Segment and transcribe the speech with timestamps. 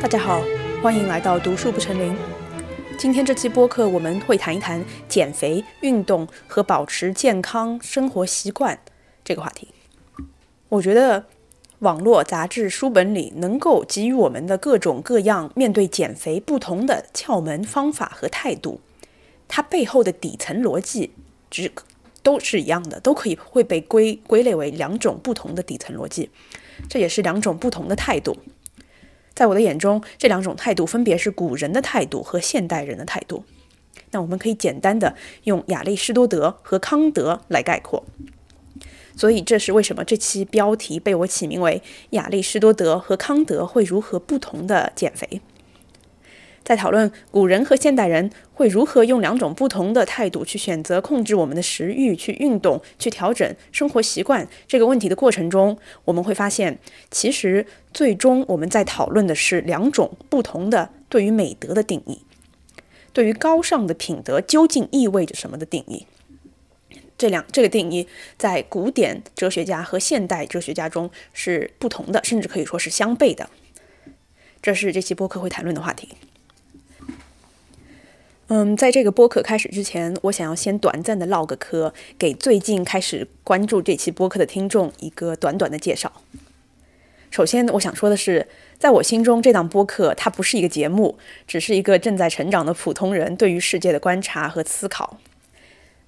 [0.00, 0.42] 大家好，
[0.82, 2.16] 欢迎来到读书不成林。
[2.98, 8.80] 今天这期播客我们会谈一谈减肥、运动和保持健康生活习惯
[9.22, 9.68] 这个话题。
[10.70, 11.26] 我觉得
[11.80, 18.80] 网络、杂志、书本里能够给予我们的各种各样面对减肥不同的窍门、方法和态度，
[19.48, 21.12] 它背后的底层逻辑
[21.50, 21.70] 只
[22.22, 26.30] 都是一样的，都可以会被归归类为两种不同的底层逻辑，
[26.88, 28.34] 这也是两种不同的态度。
[29.40, 33.42] 在我的眼中，这两种态度分别是古人的态度和现代人的态度。
[34.10, 38.04] 那我们可以简单的用亚里士多德和康德来概括。
[39.16, 45.40] 所以，这是为什么这期标题被我起名为“亚里士多德和康德会如何不同的减肥”。
[46.70, 56.78] 在讨论古人和现代人会如何用两种不同的态度去选择控制我们的食欲、去运动、去调整生活习惯这个问题的过程中，我们会发现，
[57.10, 62.22] 其实最终我们在讨论的是两种不同的对于美德的定义，
[63.12, 66.06] 对于高尚的品德究竟意味着什么的定义。
[67.18, 68.06] 这两这个定义
[68.38, 73.50] 在古典哲学家和现代哲学家中是不同的，甚至可以说是相悖的。
[74.62, 76.10] 这是这期播客会谈论的话题。
[78.52, 86.12] 嗯，在这个播客开始之前，我想要先短暂的唠个嗑，给最近开始关注这期播客的听众一个短短的介绍。
[87.30, 95.20] 首先，我想说的是，在我心中，这档播客它不是一个节目，只是一个正在成长的普通人对于世界的观察和思考。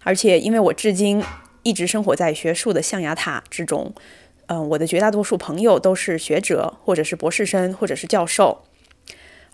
[0.02, 1.22] 而且，因为我至今
[1.62, 3.94] 一直生活在学术的象牙塔之中，
[4.46, 8.64] 嗯，我的绝大多数朋友都是学者，或者是博士生，或者是教授。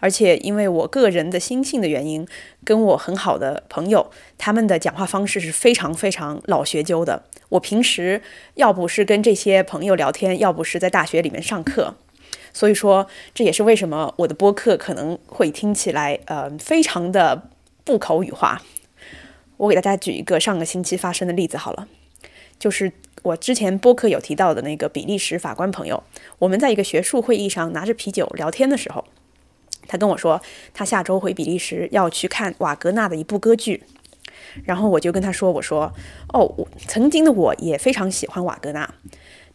[0.01, 2.27] 而且，因为我个人的心性的原因，
[2.65, 7.25] 跟我很好的朋友，他们的讲话方式是非常非常老学究的。
[7.49, 8.23] 我平时
[8.55, 11.95] 要不是跟这些朋友聊天，要不是在大学里面上课，
[12.53, 17.49] 所以说这也是为什么我的播客可能会听起来呃非常的
[17.83, 18.63] 不口语化。
[19.57, 21.89] 我给大家举一个上个星期发生的例子好了，
[22.57, 22.93] 就是
[23.25, 26.05] 我之前播客有提到的那个比利时法官朋友，
[26.39, 29.05] 我们在一个学术会议上拿着啤酒聊天的时候。
[29.89, 30.41] 他跟我说，
[30.73, 33.83] 他下周回比利时要去看瓦格纳的一部歌剧，
[34.65, 35.93] 然后我就跟他说：“我说，
[36.33, 38.95] 哦，我曾经的我也非常喜欢瓦格纳，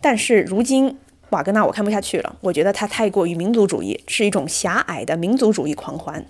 [0.01, 0.97] 但是如今
[1.29, 6.25] 瓦格纳我看不下去了，我觉得他太过于民族主义，是一种狭隘的民族主义狂欢。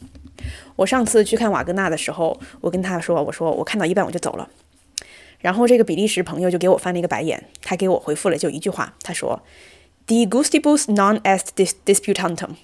[0.76, 4.50] 我上次去看瓦格纳的时候，我跟他说，我说我看到一半我就走了，
[5.40, 9.42] 然后这个比利时朋友就给我翻了一个白眼，他给我回复了就一句话，他说
[10.08, 11.48] ：‘De gustibus non est
[11.86, 12.56] disputantum。’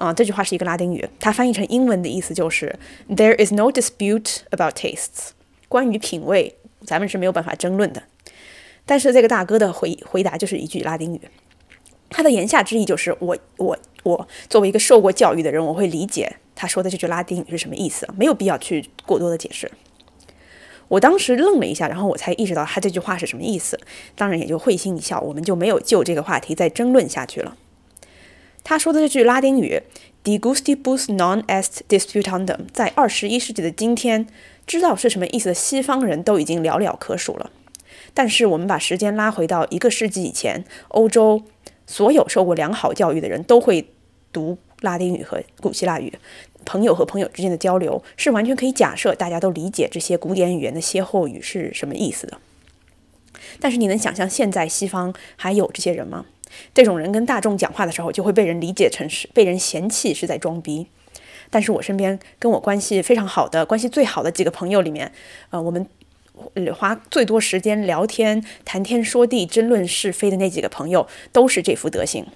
[0.00, 2.74] 啊，这句话是一个拉丁语，它翻译成英文的意思就是
[3.10, 5.32] “There is no dispute about tastes”。
[5.68, 6.56] 关于品味，
[6.86, 8.04] 咱们是没有办法争论的。
[8.86, 11.20] 但是这个大哥的回回答就是一句拉丁语，
[12.08, 19.70] 他的言下之意就是我我我作为一个受过教育的人，我会理解他说的这句拉丁语是什么意思，没有必要去过多的解释。
[20.88, 23.78] 我当时愣了一下，然后我才意识到他这句话是什么意思，
[24.16, 27.54] 当然也就会心一笑，我们就没有就这个话题再争论下去了。
[28.62, 29.82] 他说的这句拉丁语
[30.22, 34.26] “de gustibus non est disputandum”，在二十一世纪的今天，
[34.66, 37.50] 知道是什么意思的西方人都已经寥寥可数了。
[38.14, 41.42] 但是我们把时间拉回到一个世纪以前，欧洲
[41.86, 43.88] 所有受过良好教育的人都会
[44.32, 46.12] 读拉丁语和古希腊语，
[46.64, 52.38] 朋友和朋友之间的交流是完全可以假设大家都理解这些古典语言的歇后语是什么意思的。
[53.58, 56.26] 但是你能想象现在西方还有这些人吗？
[56.74, 60.86] 这种人跟大众讲话的时候，就会被人理解成是被人嫌弃是在装逼。
[61.50, 65.10] 但是我身边跟我关系非常好的、关系最好的几个朋友里面，
[65.50, 65.84] 呃，我们
[66.74, 72.26] 花最多时间聊天、谈天说地、争论是非的那几个朋友，都是这副德行。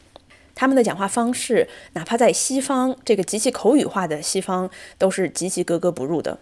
[0.54, 6.38] 他们的讲话方式，哪怕在西方这个极其口语化的西方，都是极其格格不入的。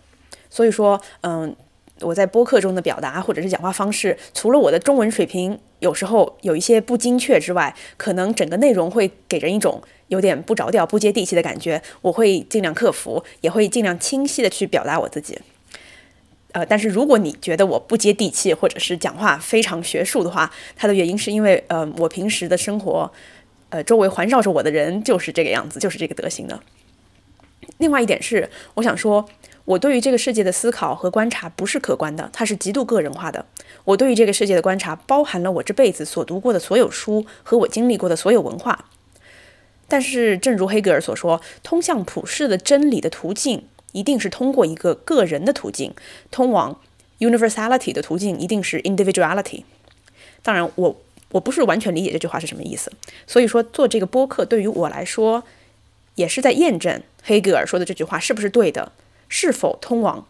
[0.48, 1.54] 所以说，嗯。
[2.02, 11.82] 我在播客中的表达或者是讲话方式，除了我的中文水平有时候有一些不精确之外，可能整个内容会给人一种有点不着调、不接地气的感觉。
[12.00, 15.38] 我会尽量克服，也会尽量清晰的去表达我自己。
[16.52, 23.10] 呃，但是如果你觉得我不接地气，或者是讲话非常学术的话，它的原因是因为，呃，我平时的生活，
[23.70, 26.60] 呃，周围环绕着我的人就是这个样子，就是这个德行的。
[27.78, 29.28] 另外一点是，我想说。
[29.64, 33.46] 我对于这个世界的思考和观察不是客观的，它是极度个人化的。
[33.84, 38.86] 我对于这个世界的观察包含了我这辈子所读过的所有书和我经历过的所有文化。
[39.88, 45.94] 但是，正如黑格尔所说，通向普世的真理的途径一定是通过一个个人的途径，
[46.30, 46.80] 通往
[47.18, 49.64] universality 的途径一定是 individuality。
[50.42, 51.00] 当然，我
[51.30, 52.90] 我不是完全理解这句话是什么意思。
[53.26, 55.44] 所以说，做这个播客对于我来说。
[56.14, 58.92] 也是在验证黑格尔说的这句话是不是对的，
[59.34, 60.26] 是否通往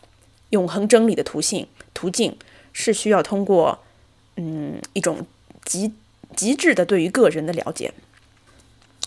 [0.50, 2.36] 永恒真理的途径途径
[2.72, 3.80] 是需要通过
[4.36, 5.26] 嗯一种
[5.64, 5.92] 极
[6.36, 7.92] 极致的对于个人的了解。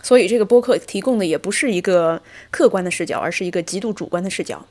[0.04, 2.22] 所以这个播客提供的也不是一个
[2.52, 4.66] 客观的视角，而是一个极度主观的视角。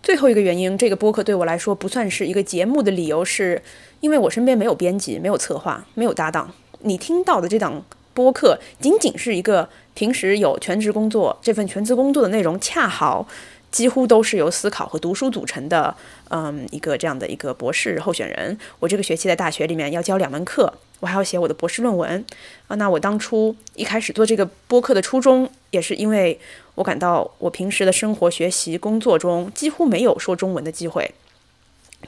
[0.00, 3.60] 最后一个原因，这个播客对我来说不算是一个节目的理由，是
[3.98, 6.54] 因为我身边没有编辑、没有策划、没有搭档。
[6.80, 7.84] 你听到的这档
[8.14, 13.26] 播客，仅仅是一个平时有全职工作，这份全职工作的内容恰好。
[13.72, 15.96] 几乎都是由思考和读书组成的，
[16.28, 18.56] 嗯，一个这样的一个博士候选人。
[18.78, 22.24] 我这个学期在大学里面要教两门课，我还要写我的博士论文
[22.68, 22.76] 啊。
[22.76, 26.38] 那我当初一开始做这个播客的初衷，也是因为
[26.74, 31.10] 我感到我平时的生活、学习、工作中几乎没有说中文的机会。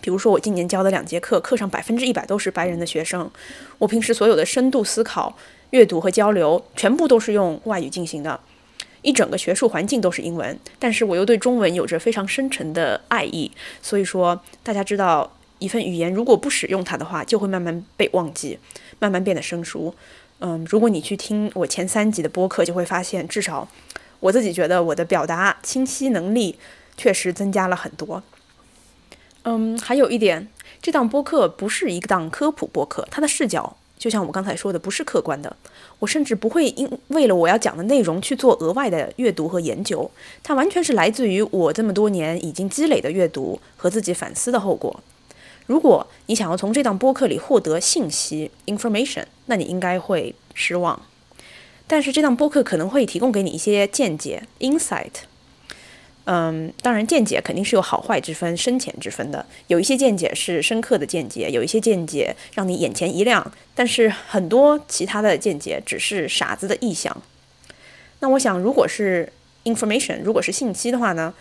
[0.01, 3.31] 比如说，我今年教的两节课，课上百分之一百都是白人的学生。
[3.79, 5.35] 我平时所有的深度思考、
[5.71, 8.39] 阅读和交流，全部都是用外语进行的。
[9.05, 13.53] 一整个学术环境都是英文，但是我又对中文有着非常深沉的爱意，
[13.83, 18.59] 所以说大家知道，一份语言如果不使用它的话，就会慢慢被忘记，
[18.99, 19.95] 慢慢变得生疏。
[20.41, 23.69] 嗯，如果你去听我前三集的播客，就会发现，至少
[24.21, 26.59] 我自己觉得我的表达清晰能力
[26.97, 28.23] 确实增加了很多。
[29.43, 30.49] 嗯，还有一点，
[30.81, 33.77] 这档播客不是一档科普播客，它的视角。
[34.05, 35.57] 就像我刚才说的，不是客观的。
[35.99, 40.11] 我甚至不会因为了我要讲的内容去做额外的阅读和研究，
[40.43, 45.03] 它完全是来自于我这么多年已经积累的阅读和自己反思的后果。
[45.65, 51.01] 如果你想要从这档播客里获得信息 （information），那你应该会失望。
[51.87, 55.13] 但是这档播客可能会提供给你一些见解 （insight）。
[56.27, 59.45] 嗯，当然，见解肯定是有好坏之分、深浅之分的。
[59.67, 67.15] 有一些见解是深刻的见解，有一些见解让你眼前一亮，但是很多其他的见解只是傻子的臆想。
[68.21, 69.31] 那我想，如果是
[69.65, 71.35] information，如果是信息的话呢？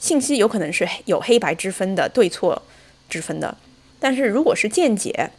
[0.00, 2.62] 信息有可能是有黑白之分的、对错
[3.08, 3.56] 之分的。
[3.98, 5.30] 但是如果是见解，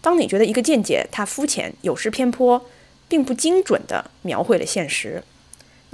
[0.00, 2.64] 当你觉得一个见解它肤浅、有失偏颇，
[3.08, 5.22] 并不精准地描绘了现实。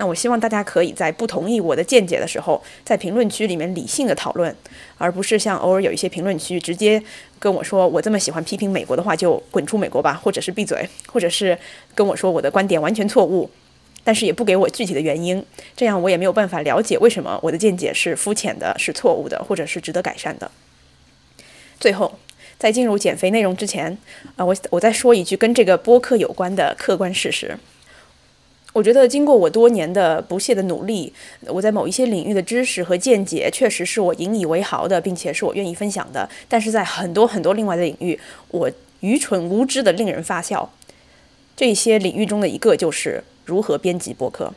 [0.01, 4.55] 那我希望大家可以在不同意我的见解的时候，在评论区里面理性的讨论，
[4.97, 7.03] 而不是像偶尔有一些评论区直接
[7.41, 11.59] 跟我说我这么喜欢批评美国的话就滚出美国吧，或者是闭嘴，或者是
[11.97, 13.51] 跟我说我的观点完全错误，
[14.05, 15.45] 但是也不给我具体的原因，
[15.77, 20.49] 这样我也没有办法了解为什么我的见解是肤浅的、是错误的，或者是值得改善的。
[21.81, 22.17] 最后，
[22.57, 23.99] 在进入减肥内容之前，
[24.37, 27.59] 啊，我我再说一句跟这个播客有关的客观事实。
[28.75, 31.13] 我觉得经过我多年的不懈的努力，
[31.47, 36.29] 我在某一些领域的知识和见解确实是我引以为豪的，并且是我愿意分享的。
[36.49, 38.19] 但是在很多很多另外的领域，
[38.51, 38.71] 我
[39.01, 40.73] 愚蠢无知的令人发笑。
[41.57, 44.53] 这些领域中的一个就是如何编辑播客。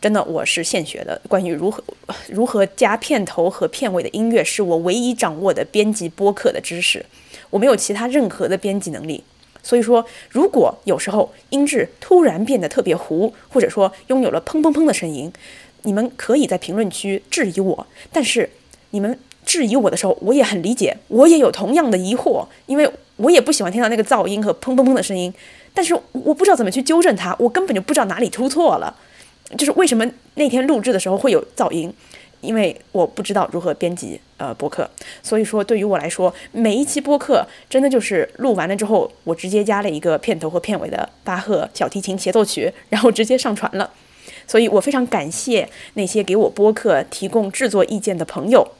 [0.00, 1.20] 真的，我是现学的。
[1.28, 1.84] 关于如何
[2.26, 7.06] 如何加片头和片尾的音乐，是我唯一掌握的编辑播客的知识。
[7.50, 9.22] 我没有其他任何的编辑能力。
[9.62, 15.32] 所以说，如果有时候音质突然变得特别糊，或者说拥有了砰砰砰的声音，
[15.82, 17.86] 你们可以在评论区质疑我。
[18.12, 18.50] 但是
[18.90, 25.32] 你们质疑我的时候，我也很理解，我也有同样的疑惑，因为我也不喜欢听到那个噪音和砰砰砰的声音。
[25.74, 28.94] 但是我不知道怎么去纠正它，我根本就不知道哪里出错了，
[29.56, 30.04] 就是为什么
[30.34, 31.92] 那天录制的时候会有噪音。
[32.42, 34.88] 因为我不知道如何编辑呃播客，
[35.22, 43.90] 所以说对于我来说，每一期播客真的就是录完了之后，我直接加了一个片头和片尾的巴赫小提琴协奏曲，然后直接上传了。
[44.46, 48.72] 所以我非常感谢那些给我播客提供制作意见的朋友，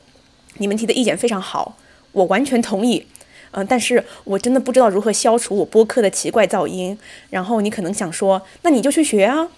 [0.58, 1.78] 你们提的意见非常好，
[2.12, 3.06] 我完全同意。
[3.52, 6.98] 嗯，但是我真的不知道如何消除我播客的奇怪噪音。
[7.30, 9.48] 然后你可能想说，那你就去学啊。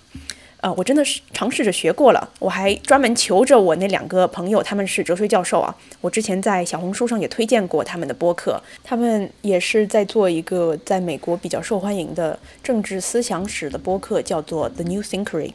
[0.65, 5.77] 呃，我真的是尝试着学过了，我还专门求着我那两个朋友，他们是哲学教授啊。
[6.01, 15.53] 我之前在小红书上也推荐过他们的播客，他们也是在做一个在美国比较受欢迎的政治思想史的播客，叫做 The New Thinkery。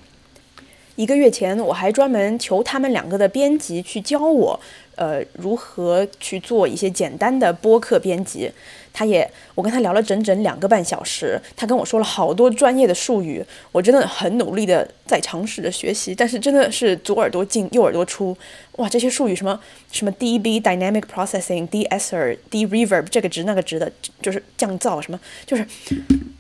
[1.00, 4.60] 一个月前，我还专门求他们两个的编辑去教我，
[4.98, 8.52] 呃，如何去做一些简单的播客编辑。
[8.92, 9.26] 他也，
[9.56, 13.42] 我跟他聊了整整两个半小时，他跟我说了好多专业的术语，
[13.72, 18.36] 我真的很努力的在尝试着学习，但是真的是左耳朵进右耳朵出，
[18.74, 19.58] 哇，这些术语什么
[19.94, 23.90] 什么 dB dynamic processing d s r d reverb 这个值那个值的，
[24.22, 25.66] 就是降噪什么，就是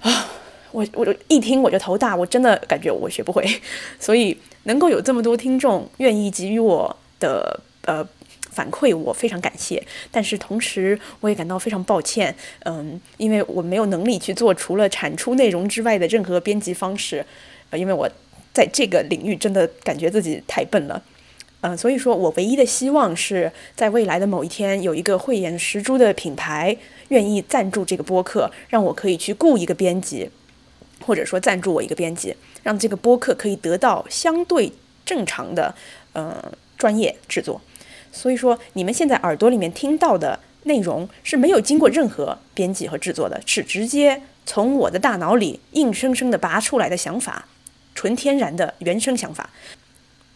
[0.01, 0.27] 啊，
[0.71, 3.45] 我我就一听我就头大，我真的感觉我学不会，
[3.99, 8.07] 所以能够有这么多听众愿意给予我的呃。
[8.51, 12.35] 反馈我非常感谢，但是同时我也感到非常抱歉，
[12.65, 17.23] 嗯，因为我没有能力去做除了产出内容之外的任何编辑方式，
[17.69, 18.09] 呃，因为我
[18.51, 21.01] 在这个领域真的感觉自己太笨了。
[21.61, 26.75] 嗯，所以说我唯一的希望是在未来的某一天，有一个慧眼识珠的品牌
[27.09, 30.29] 愿意赞助这个播客，让我可以去雇一个编辑，
[31.09, 34.71] 或者说赞助我一个编辑，让这个播客可以得到相对
[35.03, 35.73] 正常的
[36.13, 37.59] 呃专业制作。
[38.11, 47.47] 所以说，你们现在耳朵里面听到的内容是没有经过任何编辑和制作的，是直接从我的大脑里硬生生的拔出来的想法，
[47.95, 49.49] 纯天然的原生想法。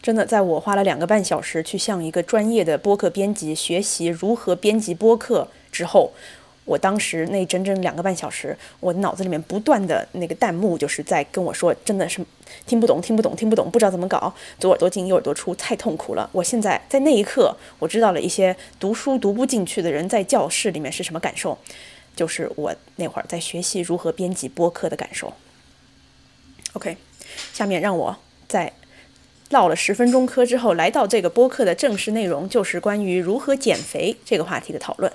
[0.02, 6.14] 真的，在我花了两个半小时去向一个专业的播客编辑学习如何编辑播客之后，
[6.66, 12.24] 我当时那整整两个半小时，我脑子里面不断的那个弹幕就是在跟我说，真的是
[12.66, 16.30] 听不懂，听不懂，听不懂，不知道怎么搞，左耳朵进右耳朵出，太痛苦了。
[16.32, 21.58] 我现在在那一刻，我知道了一些读书读不进去的人在教室里面是什么感受，
[22.16, 25.34] 就是我那会儿在学习如何编辑播客的感受。
[26.74, 26.98] OK，
[27.52, 28.18] 下面让我
[28.48, 28.74] 在。
[29.50, 35.14] 唠了十分钟嗑之后，来到这个播客的正式内容，就是关于如何减肥这个话题的讨论。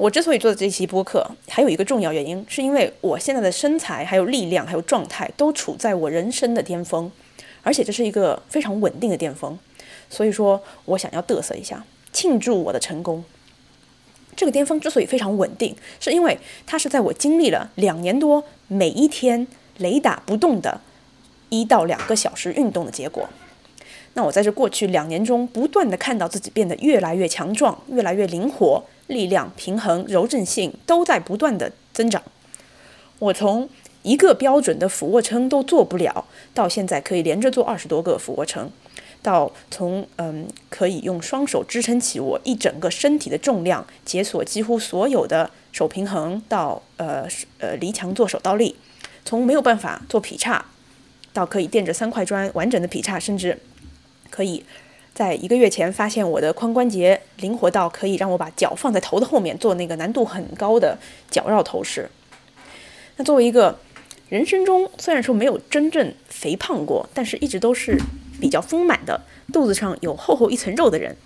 [0.00, 7.12] 我之所以做的这期播客，还有一个重要原因，是因为我现在的身材、还有力量、还有状态，都处在我人生的巅峰，
[7.62, 9.58] 而且这是一个非常稳定的巅峰。
[10.08, 13.22] 所以说我想要嘚瑟一下，庆祝我的成功。
[14.34, 20.80] 这个巅峰之所以非常稳定，是因为它是在我经历了两年多，每一天雷打不动的。
[21.50, 23.28] 一到两个小时运动的结果，
[24.14, 32.22] 那我在这过去两年中，不断的看到自己变得越来越强壮，越来越灵活，力量、平衡、柔韧性都在不断的增长。
[33.18, 33.68] 我从
[34.02, 36.24] 一个标准的俯卧撑都做不了，
[36.54, 38.70] 到现在可以连着做二十多个俯卧撑，
[39.20, 47.26] 到从嗯可以用双手支撑起我一整个身体的重量，解锁几乎所有的手平衡，到呃
[47.58, 48.74] 呃离墙做手倒立，
[49.24, 50.64] 从没有办法做劈叉。
[51.32, 53.56] 到可以垫着三块砖完整的劈叉，甚至
[54.30, 54.64] 可以
[55.14, 60.98] 在一个月前发现我的髋关节灵活到可以让我把脚放在头的后面做那个难度很高的
[61.30, 62.10] 脚绕头式。
[63.16, 63.78] 那作为一个
[64.28, 67.98] 人生中虽然说没有真正肥胖过，但是一直都是
[68.40, 69.20] 比较丰满的，
[69.52, 71.16] 肚子上有厚厚一层肉的人，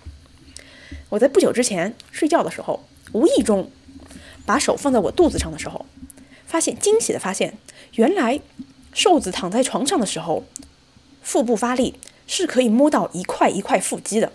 [1.09, 3.69] 我在不久之前睡觉的时候，无意中
[4.45, 5.85] 把手放在我肚子上的时候，
[6.45, 7.57] 发现惊喜的发现，
[7.93, 8.41] 原来。
[8.97, 10.45] 瘦子躺在床上的时候，
[11.21, 11.95] 腹部发力
[12.27, 14.31] 是可以摸到一块一块腹肌的。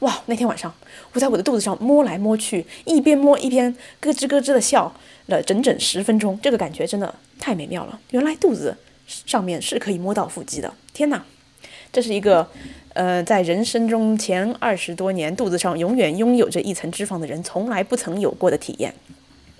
[0.00, 0.22] 哇！
[0.26, 0.74] 那天晚上
[1.12, 4.94] 我在我的肚子上摸来摸去，一边摸一边咯吱咯吱的笑
[5.26, 8.00] 了整整十分钟，这个感觉真的太美妙了。
[8.10, 8.76] 原来肚子
[9.06, 10.72] 上面是可以摸到腹肌的。
[10.94, 11.22] 天哪！
[11.92, 12.48] 这是一个
[12.94, 18.94] 呃，在人生中前二十多年肚子上永远拥有着一层脂肪的人从来不曾有过的体验。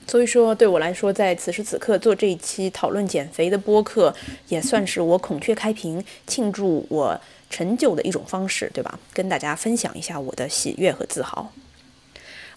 [0.07, 4.15] 所以说，对我来说，在此时此刻做这一期讨论减肥的播客，
[4.49, 8.99] 也算是我孔雀开屏庆祝我成就的一种方式，对吧？
[9.13, 11.53] 跟大家分享一下我的喜悦和自豪。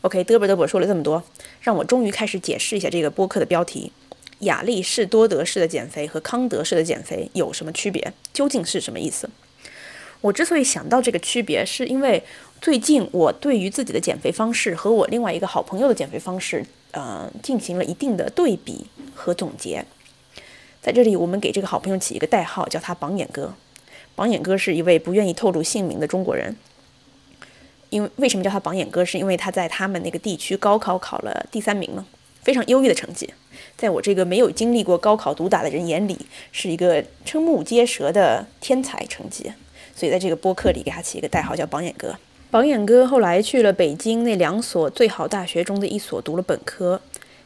[0.02, 1.22] OK，嘚啵嘚啵说了这么多，
[1.60, 3.92] 让我终于开始解释一下这个播客的标题：
[4.40, 8.14] 亚历士多德式的减肥和康德式的减肥有什么区别？
[8.32, 9.30] 究竟是什么意思？
[10.22, 12.24] 我之所以想到这个区别，是因为
[12.62, 16.66] 最近我对于自己的减肥方式和我另外一个好朋友的减肥方式。
[16.92, 18.86] 呃，进行了一定的对比
[19.16, 19.84] 和总结。
[20.80, 23.56] 在这里，我们给这个好朋友起一个代号，叫他“榜眼哥”。
[24.16, 26.56] 榜眼哥是一位不愿意透露姓名的中国人。
[27.90, 29.06] 因为为什么叫他“榜眼哥”？
[29.06, 32.06] 是因为他在他们那个地区高考考了第三名嘛，
[32.42, 33.32] 非常优异的成绩。
[33.78, 36.18] 在我这个没有经历过高考毒打的人眼里，
[36.52, 39.52] 是一个瞠目结舌的天才成绩。
[39.96, 42.18] 所以在这个播客里，给他起一个代号，叫“榜眼哥”。
[42.50, 47.00] 榜眼哥后来去了北京那两所最好大学中的一所读了本科，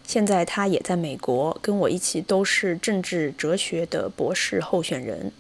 [0.06, 5.32] 现在他也在美国，跟我一起都是政治哲学的博士候选人，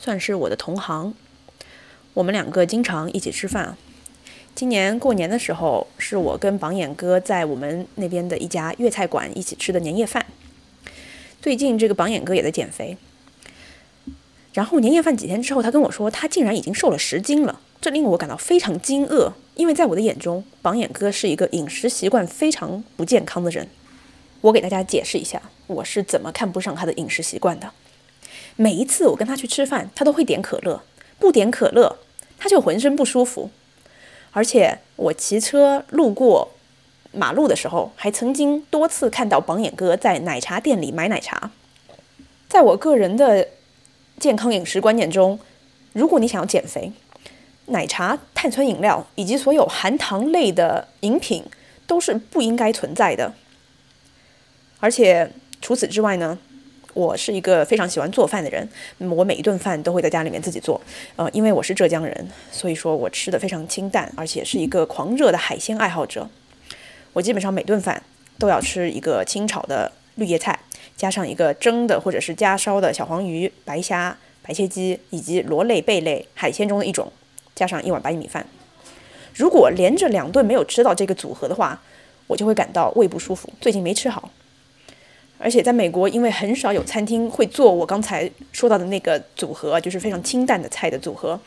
[0.00, 1.14] 算是我的同行。
[2.14, 3.76] 我们两个经常一起吃饭。
[4.54, 10.26] 今年过年的时候，是我跟榜眼哥在我们那边的一家粤菜馆一起吃的年夜饭。
[11.40, 12.96] 最近这个榜眼哥也在减肥，
[14.52, 17.60] 然后年夜饭几天之后，他跟我说，他竟然已经瘦了十斤了。
[17.80, 23.68] 这令我感到非常惊愕，因为在我的眼中，榜眼哥是一个饮食习惯非常不健康的人。
[24.40, 27.70] 我给大家解释一下，我是怎么看不上他的饮食习惯的。
[28.60, 30.82] 每一次我跟他去吃饭，他都会点可乐，
[31.20, 32.00] 不点可乐
[32.36, 33.50] 他就浑身不舒服。
[34.32, 36.50] 而且我骑车路过
[37.12, 41.52] 马路的时候，还曾经多次看到榜眼哥在奶茶店里买奶茶。
[42.48, 43.46] 在我个人的
[44.18, 45.38] 健康饮食观念中，
[45.92, 46.92] 如果你想要减肥，
[47.66, 51.44] 奶茶、碳酸饮料以及所有含糖类的饮品
[51.86, 53.34] 都是不应该存在的。
[54.80, 55.30] 而且
[55.62, 56.38] 除此之外呢，
[56.98, 60.80] 我是一个非常喜欢做饭的人，我每一顿饭都会在家里面自己做。
[61.14, 66.28] 呃，因为我是浙江人，所以说我吃的非常清淡，而且是一个狂热的海鲜爱好者。
[67.12, 68.02] 我基本上每顿饭
[68.36, 70.58] 都要吃一个清炒的绿叶菜，
[70.96, 77.12] 加上一个蒸的或者是加烧的小黄鱼、白虾、白切鸡以及螺类、贝类海鲜中的一种，
[77.54, 78.44] 加上一碗白米饭。
[79.36, 81.80] 如果连着两顿没有吃到这个组合的话，
[82.26, 83.48] 我就会感到胃不舒服。
[83.60, 84.28] 最近没吃好。
[85.40, 91.38] 而且在美国，因为很少有餐厅会做我刚才说到的那个组合，就是非常清淡的菜的组合。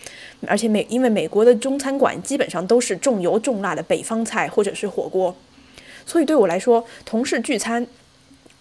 [0.48, 5.36] 而且美，因为美国的中餐馆基本上都是重油重辣的北方菜或者是火锅，
[6.06, 7.86] 所以对我来说，同事聚餐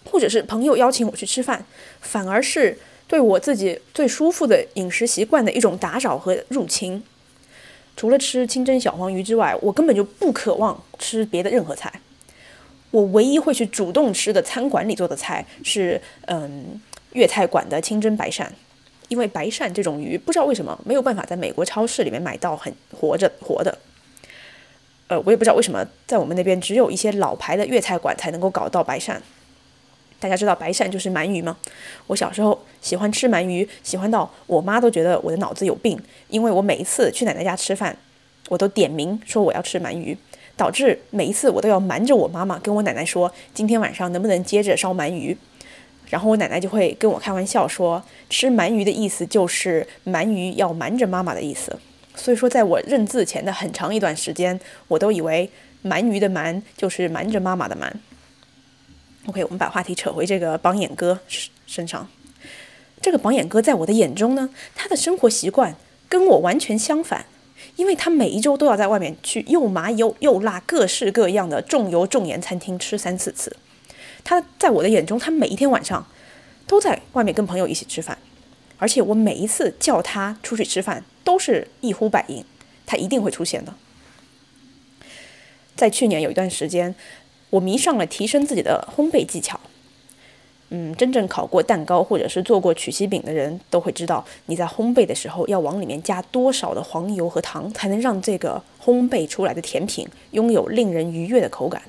[0.03, 1.65] 或者是朋友邀请我去吃饭，
[2.01, 7.01] 反而是对我自己最舒服的饮食习惯的一种打扰和入侵。
[7.95, 11.91] 除了吃清蒸小黄鱼之外，我根本就不渴望吃别的任何菜。
[12.91, 16.79] 我唯一会去主动吃的餐馆里做的菜是，嗯，
[17.13, 18.45] 粤菜馆的清蒸白鳝，
[19.07, 23.77] 因为白鳝这种鱼不知道为什么没有办法在美国超市里面买到很活着活的，
[25.07, 29.17] 呃，我也不知道为什么在我们那边只有一些老牌的粤菜馆才能够搞到白鳝。
[30.19, 31.57] 大家知道白鳝就是鳗鱼吗？
[32.05, 37.97] 我小时候喜欢吃鳗鱼，喜欢到我妈都觉得我的脑子有病，因为我每一次去奶奶家吃饭，
[38.49, 40.15] 我都点名说我要吃鳗鱼。
[40.61, 45.35] 导致每一次我都要瞒着我妈妈跟我奶奶说今天晚上能不能接着烧鳗鱼，
[46.07, 51.75] 然后我奶奶就会跟我开玩笑说吃鳗鱼的意思就是鳗鱼要瞒着妈妈的意思。
[52.13, 55.49] 所以说在我认字前的很长一段时间，我都以为
[55.85, 57.99] 鳗鱼的鳗就是瞒着妈妈的瞒。
[59.25, 61.17] OK，我们把话题扯回这个榜眼哥
[61.65, 62.07] 身上。
[63.01, 65.75] 这个榜眼哥在我的眼中呢，他的生活习惯
[66.07, 67.25] 跟我完全相反。
[67.75, 73.55] 因为他每一周都要在外面去又麻又又辣各式各样的重油重盐餐厅吃三四次，
[74.23, 76.05] 他在我的眼中，他每一天晚上
[76.67, 78.17] 都在外面跟朋友一起吃饭，
[78.77, 82.45] 而且我每一次叫他出去吃饭都是一呼百应，
[82.85, 83.73] 他一定会出现的。
[85.75, 86.93] 在去年有一段时间，
[87.49, 89.59] 我迷上了提升自己的烘焙技巧。
[90.73, 101.81] 嗯，真正烤过蛋糕或者是做过曲奇饼的人都会知道，你在烘焙的时候要往里面加多少的黄油和糖，才能让这个烘焙出来的甜品拥有令人愉悦的口感。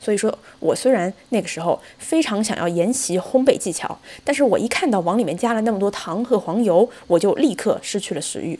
[0.00, 8.58] 所以说我虽然那个时候非常想要研习烘焙技巧，但是我一看到往里面加了那么多糖和黄油，我就立刻失去了食欲。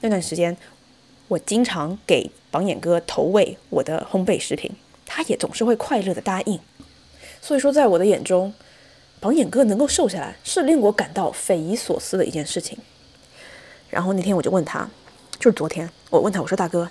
[0.00, 0.56] 那段时间，
[1.28, 4.70] 我经常给榜眼哥投喂我的烘焙食品，
[5.04, 6.58] 他也总是会快乐的答应。
[7.46, 8.54] 所以说，在我的眼中，
[9.20, 12.78] 榜眼哥能够瘦下来是令我感到匪夷所思的一件事情。
[13.90, 14.88] 然后那天我就问他，
[15.38, 16.88] 就是昨天我问他，我说大哥，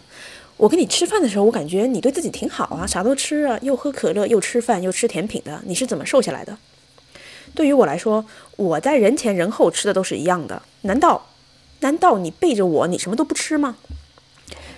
[0.58, 6.56] 我跟你吃饭的时候，我感觉你对自己挺好啊，啥都吃啊，又喝可乐，又吃饭，又吃甜品的，你是怎么瘦下来的？
[7.56, 8.24] 对于我来说，
[8.56, 11.30] 我在人前人后吃的都是一样的，难道
[11.80, 13.76] 难道你背着我，你什么都不吃吗？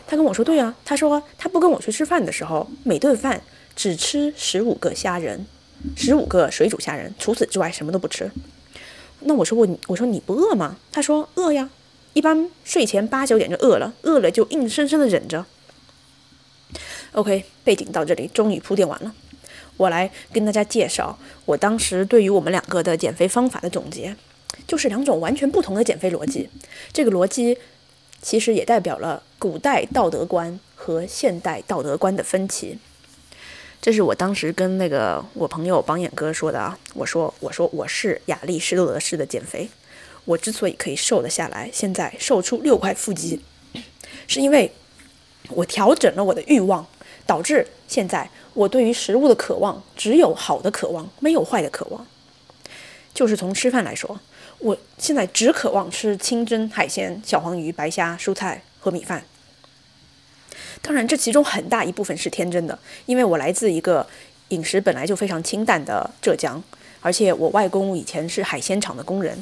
[0.08, 3.42] 他跟我说，对啊，他说他不跟我去吃饭的时候，每顿饭
[3.76, 5.46] 只吃十五个虾仁。
[5.96, 8.32] 十五个水煮虾仁，除此之外什么都不吃。
[9.22, 10.78] 那我说我我说你不饿吗？
[10.92, 11.70] 他说饿呀，
[12.14, 15.46] 一般睡前八九点就饿了，饿了就硬生生的忍着。
[17.14, 19.14] OK，背景到这里终于铺垫完了，
[19.78, 24.16] 我来跟大家介绍我当时对于我们两个的减肥方法的总结，
[24.68, 26.50] 就是两种完全不同的减肥逻辑。
[26.92, 27.58] 这个逻辑
[28.22, 32.78] 其实也代表了古代道德观和现代道德观的分歧。
[33.86, 39.70] 这是我当时跟那个我朋友榜眼哥说的啊，我说我说我是亚历士多德式的减肥，
[40.26, 43.40] 我之所以可以瘦得下来，现在瘦出六块腹肌，
[44.26, 44.72] 是因为
[45.50, 46.84] 我调整了我的欲望，
[47.28, 52.08] 导致现在我对于食物的渴望只有好的渴望，没有坏的渴望。
[53.14, 54.20] 就是从吃饭来说，
[54.58, 59.24] 我现在只渴望吃清蒸海鲜、小黄鱼、白虾、蔬菜和米饭。
[60.86, 64.06] 当然，这其中很大一部分是天真的，因为我来自一个
[64.50, 66.64] 饮食本来就非常清淡的浙江，
[67.02, 69.36] 而且我外公以前是海鲜厂的工人，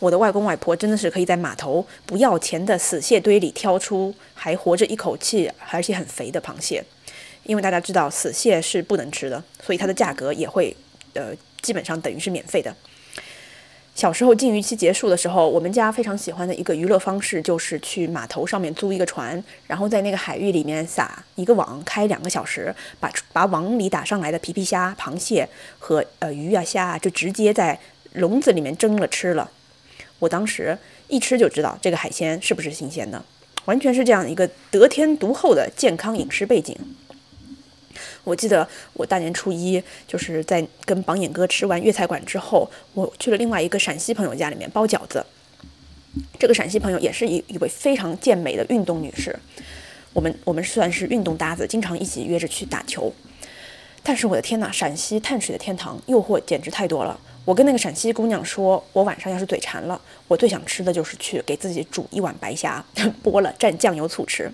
[0.00, 6.82] 我的外公外婆真的是可以在码头不要钱的死蟹堆里挑出还活着一口气而且很肥的螃蟹，
[7.44, 10.76] 因为大家知道死蟹是不能吃的，所以它的价格也会
[11.14, 12.74] 呃基本上等于是免费的。
[14.00, 25.46] 小时候禁渔期结束的时候，我们家非常喜欢的一个娱乐方式就是去码头上面租一个船，然后在那个海域里面撒一个网，开两个小时，把把网里打上来的皮皮虾、螃蟹
[25.78, 27.78] 和呃鱼啊虾啊，就直接在
[28.14, 29.50] 笼子里面蒸了吃了。
[30.18, 33.22] 我当时一吃就知道这个海鲜是不是新鲜的，
[33.66, 36.74] 完全是这样一个得天独厚的健康饮食背景。
[38.24, 45.24] 我记得我大年初一就是在跟榜眼哥吃完粤菜馆之后，我去了另外一个陕西朋友家里面包饺子。
[46.38, 49.38] 这个陕西朋友也是一一位非常健美的运动女士，
[50.12, 53.12] 我们我们算是运动搭子，经常一起约着去打球。
[54.02, 57.18] 但是我的天呐，陕西碳水的天堂，诱惑简直太多了。
[57.44, 62.84] 我跟那个陕西姑娘说，我晚上要是嘴馋了，我最想吃的就是去给自己煮一碗白虾，
[63.22, 64.50] 剥了蘸酱油醋吃。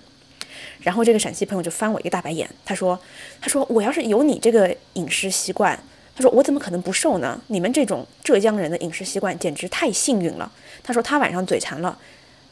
[0.87, 2.97] 然后这个陕西朋友就翻我一个大白眼，他说
[3.41, 5.77] ：“他说我要是有你这个饮食习惯，
[6.15, 7.37] 他说我怎么可能不瘦呢？
[7.47, 10.49] 你们这种浙江人的饮食习惯简直太幸运了。”
[10.81, 11.97] 他说他晚上嘴馋了，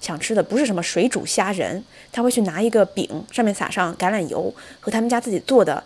[0.01, 5.81] 想吃的不是什么水煮虾仁，他会去拿一个饼，上面撒上橄榄油和他们家自己做的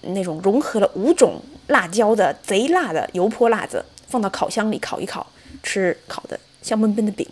[0.00, 5.24] 那种融合了五种辣椒的贼辣的油泼辣子，放到烤箱里烤一烤，
[5.62, 7.24] 吃烤的香喷喷的饼。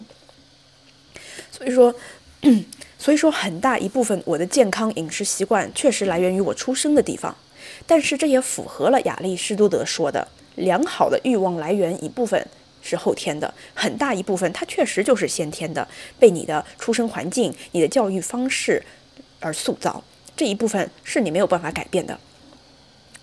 [1.50, 1.92] 所以说。
[2.98, 7.36] 所以说，很大一部分我的健康饮食习惯确实来源于我出生的地方，
[7.86, 10.26] 但是这也符合了亚里士多德说的，
[10.56, 12.44] 良好的欲望来源一部分
[12.82, 15.86] 是后天的，很大一部分它确实就是先天的，
[16.18, 18.82] 被你的出生环境、你的教育方式
[19.40, 20.02] 而塑造，
[20.36, 22.18] 这一部分是你没有办法改变的。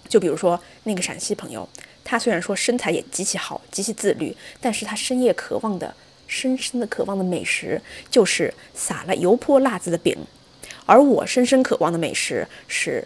[0.07, 1.67] 就比如说那个陕西朋友，
[2.03, 5.93] 他虽然说身材也极其好、极其自律，但是他深夜渴望的。
[6.29, 10.15] 深深的渴望的美食就是撒了油泼辣子的饼，
[10.85, 13.05] 而我深深渴望的美食是，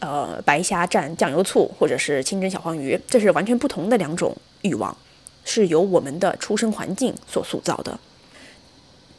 [0.00, 4.96] 呃，白虾蘸酱油醋或者是清蒸小黄鱼，这是完全不同的两种欲望，
[5.44, 7.98] 是由我们的出生环境所塑造的。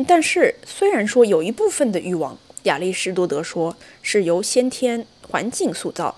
[0.08, 6.16] 但是，虽然说有一部分的欲望，亚里士多德说是由先天环境塑造，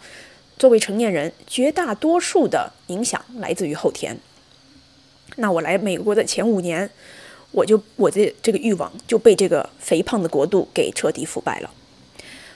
[0.57, 4.17] 作为成年人，绝大多数的影响来自于后天。
[5.35, 6.89] 那我来美国的前五年，
[7.51, 11.69] 我就我的这个欲望就被这个肥胖的国度给彻底腐败了。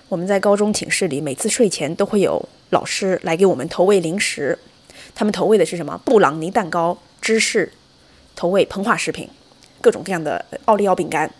[0.07, 4.57] 我们在高中寝室里，每次睡前都会有老师来给我们投喂零食，
[5.13, 5.99] 他们投喂的是什么？
[6.03, 7.71] 布朗尼蛋糕、芝士，
[8.35, 9.29] 投喂膨化食品，
[9.81, 11.31] 各种各样的奥利奥饼干，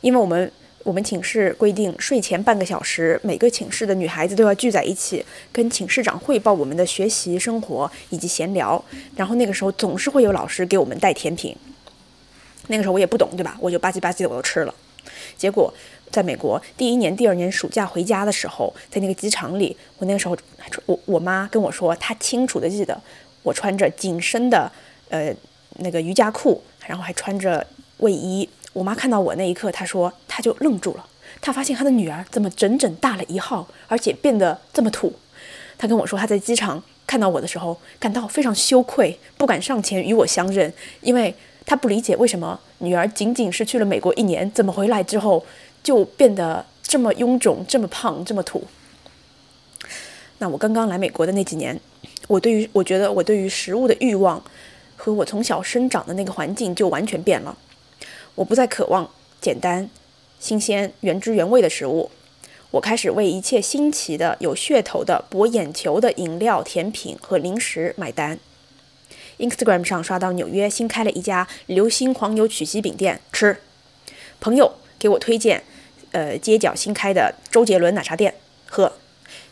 [0.00, 0.50] 因为我们。
[0.84, 8.82] 我们寝室规定，睡前半个小时，每个寝室的女孩子都要聚在一起，跟寝室长汇报我们的学习生活以及闲聊。
[9.16, 11.56] 然后那个时候总是会有老师给我们带甜品。
[12.68, 13.56] 那个时候我也不懂，对吧？
[13.60, 14.74] 我就吧唧吧唧的我都吃了。
[15.36, 15.72] 结果
[16.10, 20.36] 在美国第一年、第二年暑假回家的时候，在那个机场里，我那个时候
[20.86, 23.00] 我我妈跟我说，她清楚的记得
[23.42, 24.70] 我穿着紧身的
[25.10, 25.34] 呃
[25.78, 27.66] 那个瑜伽裤，然后还穿着
[27.98, 28.48] 卫衣。
[28.72, 31.06] 我妈看到我那一刻，她说，她就愣住了。
[31.40, 35.12] 她发现她的女儿怎么整整大了一号，而且变得这么土。
[35.76, 41.34] 她跟我说，她在机场看到我的时候，感到非常羞愧，不敢上前与我相认，因为
[41.66, 45.44] 她不理解为什么女儿仅仅是去了美国一年，怎么回来之后
[45.82, 48.64] 就变得这么臃肿、这么胖、这么土。
[50.38, 51.78] 那我刚刚来美国的那几年，
[52.26, 54.42] 我对于我觉得我对于食物的欲望，
[54.96, 57.56] 和我从小生长的那个环境就完全变了。
[58.36, 59.90] 我不再渴望简单、
[60.40, 62.10] 新鲜、原汁原味的食物，
[62.70, 68.38] 我开始为一切新奇的、有噱头的、博眼球的饮料、甜品和零食买单。
[69.38, 73.58] Instagram 上刷到纽约新开了一家流心黄油曲奇饼店，吃。
[74.40, 75.62] 朋友给我推荐，
[76.12, 78.34] 呃，街角新开的周杰伦奶茶店，
[78.66, 78.92] 喝。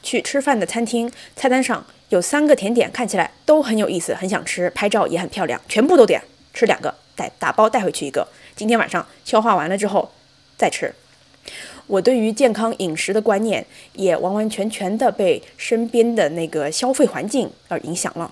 [0.02, 6.22] 去吃饭的餐厅，菜单上有三个甜点，看起来都很有意思，很想吃，拍照也很漂亮，全部都点，
[6.54, 8.26] 吃两个，带打包带回去一个。
[8.60, 10.10] 今天晚上消化完了之后
[10.58, 10.94] 再吃。
[11.86, 18.30] 我对于健康饮食的观念也完完全全的被身边的那个消费环境而影响了。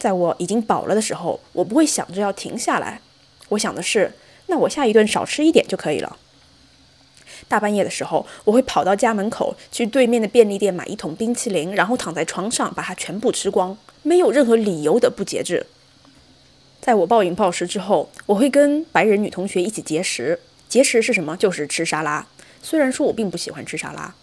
[0.00, 3.00] 在我已经饱了的时候，我不会想着要停下来，
[3.50, 4.14] 我想的是，
[4.46, 6.16] 那我下一顿少吃一点就可以了。
[7.46, 15.66] 大半夜的时候，我会跑到家门口去对面的便利店买一桶冰淇淋，然后躺在床上把它全部吃光，没有任何理由的不节制。
[16.86, 20.38] 在我暴饮暴食之后，我会跟白人女同学一起节食。
[20.68, 21.36] 节食是什么？
[21.36, 22.24] 就是吃沙拉。
[22.62, 24.14] 虽然说我并不喜欢吃沙拉，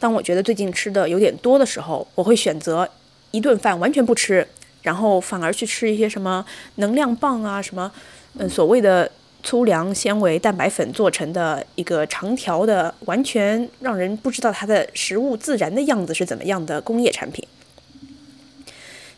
[0.00, 2.88] 当我觉得最近吃的有点多的时候，我会选择
[3.30, 4.48] 一顿饭完全不吃，
[4.80, 7.92] 然后反而去吃一些什么能量棒啊，什么
[8.38, 9.12] 嗯所谓的
[9.42, 17.46] 粗粮纤维蛋白粉做成的一个长条的，完全让人不知道它的食物自然的样子是怎么样的工业产品。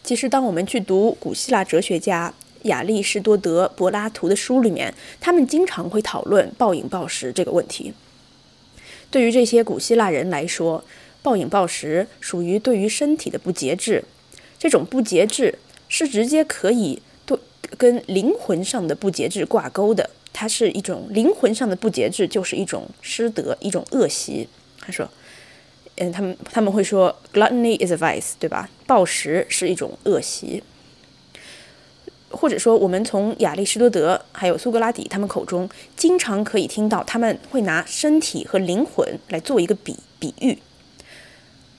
[0.02, 2.34] 其实，当我们去读古希腊哲学家。
[2.62, 7.92] 亚里士多德、柏拉图的书里面，他们经常会讨论暴饮暴食这个问题。
[9.10, 10.84] 对于这些古希腊人来说，
[11.22, 14.04] 暴饮暴食属于对于身体的不节制。
[14.58, 17.38] 这种不节制是直接可以对
[17.76, 20.10] 跟灵魂上的不节制挂钩的。
[20.32, 24.48] 它是一种灵魂上的不节制，就是一种失德，一种恶习。
[24.80, 25.08] 他说，
[25.96, 28.68] 嗯，他们他们会说 gluttony is a vice，对吧？
[28.86, 30.62] 暴食是一种恶习。
[32.30, 40.58] 或者说，我们从亚里士多德还有苏格拉底他们口中，经常可以听到他们会拿身体和灵魂来做一个比比喻。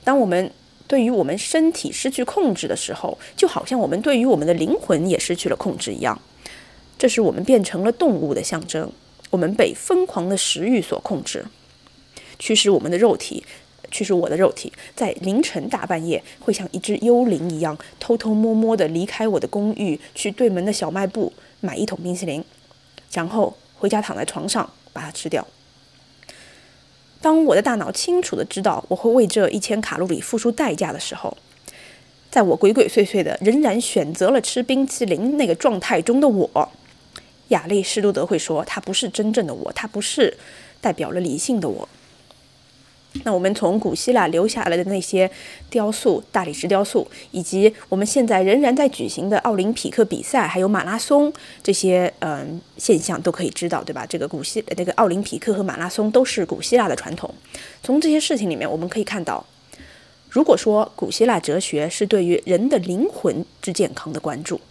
[0.04, 0.52] 当我们
[0.88, 6.20] 对于我们身体失去控制的时候，就好像我们对于我们的灵魂也失去了控制一样。
[6.98, 8.92] 这是我们变成了动物的象征，
[9.30, 11.46] 我们被疯狂的食欲所控制，
[12.40, 13.46] 驱使我们的肉体。
[13.90, 22.44] 驱使我的肉体在凌晨大半夜会像一只幽灵一样偷偷摸摸地离开我的公寓，去对门的小卖部买一桶冰淇淋，
[23.12, 25.48] 然后回家躺在床上把它吃掉。
[27.22, 31.38] 当我的大脑清楚地知道我会为这一千卡路里付出代价的时候，
[32.32, 36.70] 在我鬼鬼祟祟的仍然选择了吃冰淇淋那个状态中的我，
[37.50, 40.38] 亚历士多德会说，他不是真正的我，他不是
[40.80, 41.90] 代表了理性的我。
[43.24, 45.30] 那我们从古希腊留下来的那些
[45.70, 54.06] 雕塑、大理石雕塑，以及我们现在仍然在举行的奥林匹克比赛，还有马拉松这些嗯现象，都可以知道，对吧？
[54.06, 57.34] 这个古希那个奥林匹克和马拉松都是古希腊的传统。
[57.82, 59.44] 从这些事情里面，我们可以看到，
[60.30, 64.62] 如果说古希腊哲学是对于人的灵魂之健康的关注，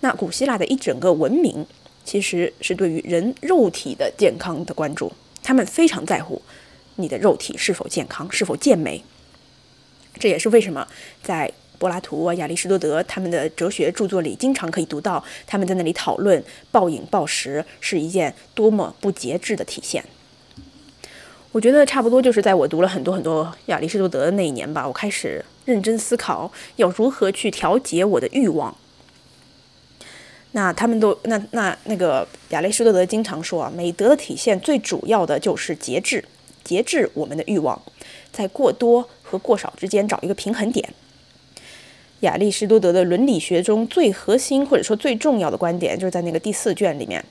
[0.00, 1.64] 那古希腊的一整个文明
[2.04, 5.12] 其实是对于人肉体的健康的关注，
[5.44, 6.42] 他们非常在乎。
[6.98, 9.02] 你的肉体是否健康，是否健美？
[10.18, 10.86] 这也是为什么
[11.22, 20.04] 在柏拉图啊、亚里士多德他们的哲学著作里，经常可以读到他们在那里讨论暴饮暴食是一件多么不节制的体现。
[21.52, 28.76] 我觉得差不多就是在我读了很多很多亚里士多德的那一年吧，我开始认真思考要如何去调节我的欲望。
[30.52, 36.24] 那他们都那那那个亚里士多德经常说啊，美德的体现最主要的就是节制。
[36.68, 37.80] 节制我们的欲望，
[38.30, 40.92] 在过多和过少之间找一个平衡点。
[42.20, 47.24] 亚里士多德的伦理学中最核心或者说最重要的观点，就是在那个第四卷里面，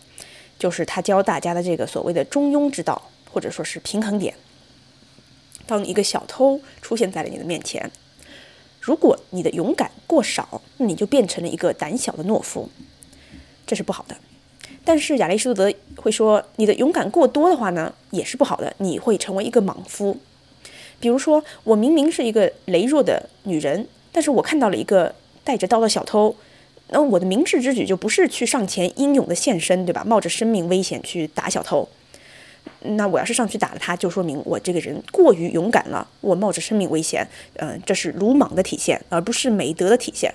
[0.58, 4.34] 就是他教大家的这个所谓的中庸之道，或者说是平衡点。
[5.68, 7.92] 当一个小偷出现在了你的面前，
[8.82, 12.70] 如果你的勇敢过少，那你就变成了一个胆小的懦夫，
[13.68, 14.18] 这是不好的。
[14.84, 20.18] 但是亚里士多德会说，你的勇敢过多的话呢，也是不好的，你会成为一个莽夫。
[21.00, 26.36] 比如说，我明明是一个羸弱的女人，但是我看到了一个带着刀的小偷，
[26.90, 30.04] 那我的明智之举就不是去上前英勇的献身，对吧？
[30.06, 31.88] 冒着生命危险去打小偷。
[32.82, 37.28] 那我要是上去打了他，就说明我这个人过于勇敢了，我冒着生命危险，
[37.58, 40.34] 嗯，这是鲁莽的体现，而不是美德的体现。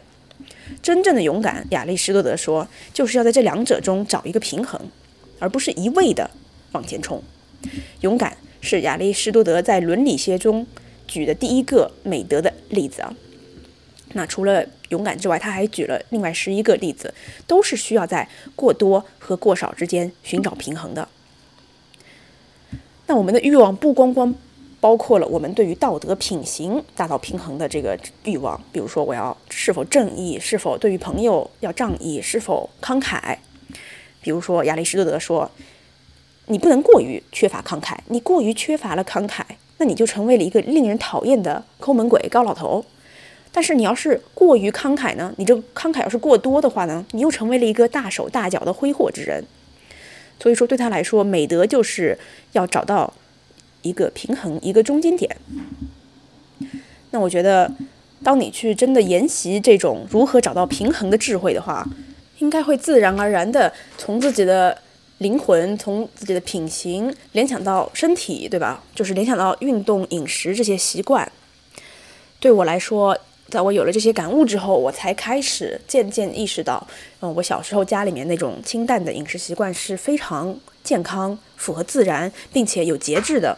[0.80, 4.80] 真正的勇敢，亚里士多德说，就是要在这两者中找一个平衡，
[5.38, 6.30] 而不是一味的
[6.72, 7.22] 往前冲。
[8.00, 10.66] 勇敢是亚里士多德在伦理学中
[11.06, 13.14] 举的第一个美德的例子啊。
[14.14, 17.14] 那除了勇敢之外，他还举了另外十一个例子，
[17.46, 21.08] 都是需要在过多和过少之间寻找平衡的。
[23.06, 24.34] 那我们的欲望不光光。
[24.82, 33.36] 包括了我们对于道德品行达到平衡的这个欲望，比如说我要是否正义，是否对于朋友要仗义，是否慷慨。
[34.20, 35.48] 比如说亚里士多德说，
[36.46, 39.42] 你不能过于缺乏慷慨，你过于缺乏了慷慨，
[39.78, 42.84] 那你就成为了一个令人讨厌的抠门鬼、高老头。
[43.52, 49.44] 但是你要是过于慷慨呢，你这慷慨要是过多的话呢，你又成为了一个大手大脚的挥霍之人。
[50.40, 52.18] 所以说对他来说，美德就是
[52.50, 53.14] 要找到。
[53.82, 55.36] 一个平衡，一个中间点。
[57.10, 57.70] 那我觉得，
[58.24, 61.86] 当你去真的研习这种如何找到平衡的智慧的话，
[62.38, 64.76] 应该会自然而然的从自己的
[65.18, 68.82] 灵魂、从自己的品行联想到身体，对吧？
[68.94, 71.30] 就是联想到运动、饮食这些习惯。
[72.40, 73.16] 对我来说，
[73.48, 76.84] 在我有了这些感悟之后，我才开始渐渐意识到，
[77.20, 83.56] 嗯，我小时候家里面那种清淡的饮食习惯是非常健康、符合自然，并且有节制的。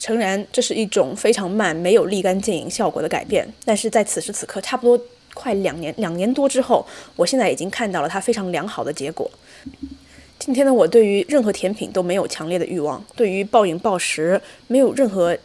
[0.00, 6.84] 诚然，这是一种非常慢、没有立竿见影效果的改变，但是在此时此刻，差不多快两年、两年多之后，
[7.16, 9.30] 我现在已经看到了它非常良好的结果。
[10.38, 15.36] 今天的我对于任何甜品都没有强烈的欲望，对于暴饮暴食没有任何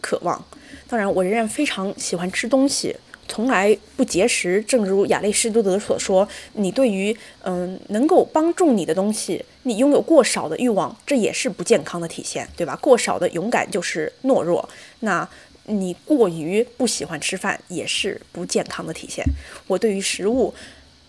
[0.00, 0.44] 渴望。
[0.88, 2.96] 当然，我仍然非常喜欢吃东西。
[3.30, 12.76] 从来不节食，正如亚里士多德所说，你对于嗯能够帮助你的东西，你拥有过少的欲望，这也是不健康的体现，对吧？
[12.82, 15.26] 过少的勇敢就是懦弱，那
[15.66, 19.24] 你过于不喜欢吃饭也是不健康的体现。
[19.68, 20.52] 我对于食物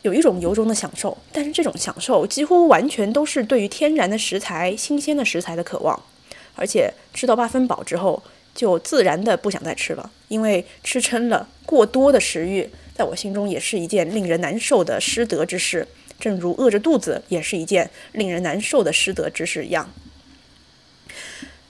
[0.03, 5.99] 有一种由衷的享受，但是这种享受几乎完全都是对于天然的食材、新鲜的食材的渴望，
[6.55, 8.21] 而且吃到八分饱之后，
[8.53, 15.87] 就自然的不想再吃了，因为吃撑了，过多的食欲在我心中也是一件令人难受的失德之事，
[16.19, 19.89] 正如饿着肚子也是一件令人难受的失德之事一样。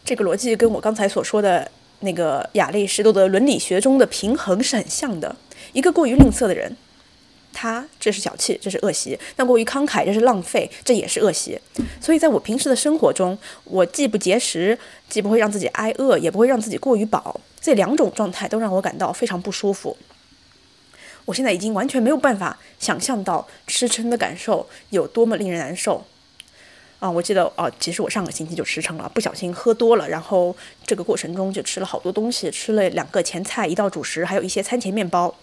[0.03, 5.35] 这个逻辑跟我刚才所说的那个亚里士多德伦理学中的平衡是很像的。
[5.73, 6.75] 一个过于吝啬的人，
[7.53, 11.59] 他这是小气，这是恶习；那过于慷慨，这是浪费，这也是恶习。
[11.99, 14.77] 所以在我平时的生活中，我既不节食，
[15.09, 17.39] 既不会让自己挨饿，也不会让自己过于饱。
[17.59, 19.95] 这两种状态都让我感到非常不舒服。
[21.25, 26.03] 我现在已经完全没有办法想象到吃撑的感受有多么令人难受。
[26.99, 35.33] 啊，我记得哦，其实我上个星期就吃撑了，不小心喝多了，然后这个过程中就吃了好多东西，吃了两个前菜，一道主食，还有一些餐前面包。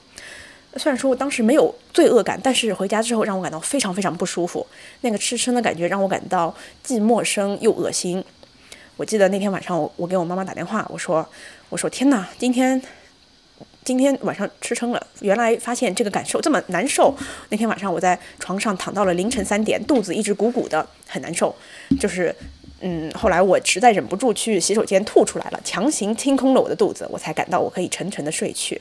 [0.76, 4.66] 虽然说我当时没有罪恶感，但是回家之后让我感到非常非常不舒服。
[5.00, 8.22] 那个吃撑的感觉让我感到既陌生又恶心。
[8.96, 11.26] 我记得那天晚上，我我给我妈妈打电话，我说
[11.68, 12.80] 我说天哪，今天。
[13.84, 17.16] 今天晚上吃撑了，原来发现这个感受这么难受。
[17.48, 21.54] 那天晚上我在床上躺到了凌晨三点，肚子一直鼓鼓的，很难受。
[21.98, 22.34] 就是，
[22.80, 28.78] 嗯，后来我实在忍不住去洗手间吐出来了，强行清空了我的肚子，我才感到我可以沉沉的睡去。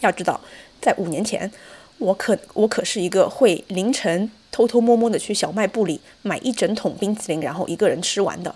[0.00, 0.40] 要知道，
[0.80, 1.50] 在五年前，
[1.98, 8.54] 我可我可是一个会凌晨偷偷摸摸的去小卖部里买一整桶冰淇淋，然后一个人吃完的。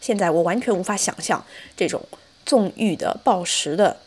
[0.00, 1.44] 现在我完全无法想象
[1.76, 2.02] 这种
[2.44, 3.98] 纵欲的暴食的。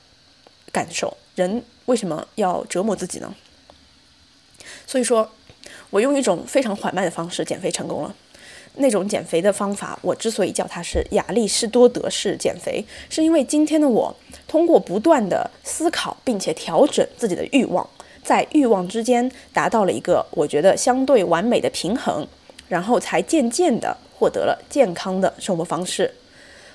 [0.74, 3.34] 感受人为什么要折磨自己呢？
[4.86, 5.32] 所以说，
[5.90, 8.14] 我用一种非常缓慢的方式减肥成功了。
[8.78, 14.16] 那种减肥的方法，我之所以叫它是亚里士多德式减肥，是因为今天的我
[14.48, 17.88] 通过不断的思考，并且调整自己的欲望，
[18.24, 22.28] 在欲望之间达到了一个我觉得相对完美的平衡，
[22.68, 26.14] 然后才渐渐的获得了健康的生活方式。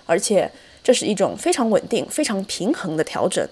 [0.05, 0.51] 而且，
[0.83, 3.49] 这是一种非常稳定、非常平衡的调整。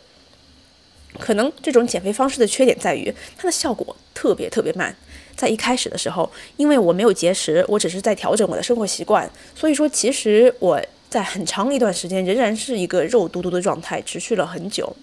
[1.18, 4.94] 可能这种减肥方式的缺点在于，它的效果特别特别慢。
[5.40, 14.94] 在一开始的时候，因为我没有节食，我只是在调整我的生活习惯，所以说其实我在很长一段时间仍然是一个肉嘟嘟的状态，持续了很久。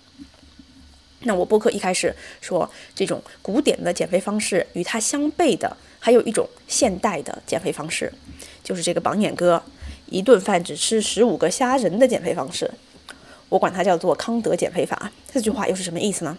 [1.21, 8.13] 那我播客一开始说，这种古典的减肥方式与它相悖的，还有一种现代的减肥方式，
[8.63, 9.63] 就是这个榜眼哥
[10.05, 12.69] 一顿饭只吃十五个虾仁的减肥方式。
[13.49, 16.37] 我管它叫做康德减肥法，这句话又是什么意思呢？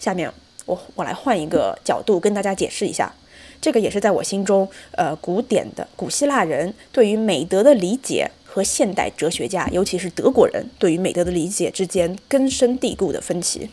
[0.00, 0.28] 下面
[0.66, 3.12] 我我来换一个角度跟大家解释一下，
[3.60, 13.70] 这个也是在我心中，呃，古典的古希腊人对于美德的理解和现代哲学家，尤其是德国人对于美德的理解之间根深蒂固的分歧。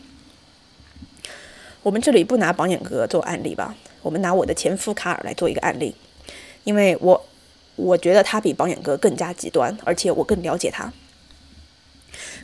[1.82, 5.94] 我们这里不拿榜眼哥做案例吧，我们拿我的前夫卡尔来做一个案例，
[6.64, 7.26] 因为我
[7.76, 10.92] 我觉得他比榜眼哥更加极端，而且我更了解他。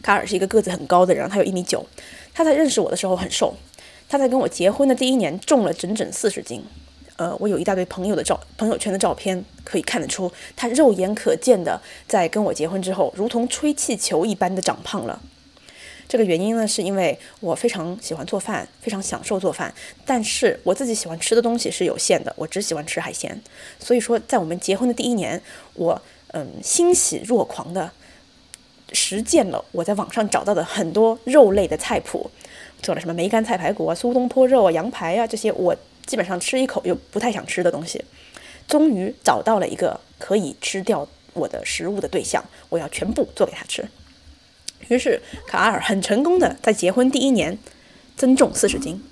[0.03, 1.85] 卡尔是一个个子很高的人，他有一米九。
[2.33, 3.55] 他在认识我的时候很瘦，
[4.09, 6.65] 他在跟我结婚的第一年重了整整四十斤。
[7.17, 15.21] 呃，我有一大堆朋友的照朋友圈的照片，可以看得出他肉眼可见的在跟我结婚之后，如同吹气球一般的长胖了。
[16.07, 19.73] 这个原因呢，是因为我非常喜欢做饭，非常享受做饭，
[20.05, 23.41] 但是我自己喜欢吃的东西是有限的，我只喜欢吃海鲜。
[23.81, 25.41] 所以说，在我们结婚的第一年，
[25.75, 26.01] 我
[26.33, 27.91] 嗯欣喜若狂的。
[28.93, 32.31] 实践了我在网上找到的很多肉类的菜谱，
[32.87, 35.75] 做了什么梅干菜排骨啊、苏东坡肉啊、羊排啊这些我
[36.07, 38.05] 基本上吃一口又不太想吃的东西，
[38.69, 43.89] 终于找到了一个可以吃掉我的食物的对象，我要全部做给他吃。
[44.87, 47.59] 于是卡尔很成功的在结婚第一年
[48.17, 49.03] 增重四十斤，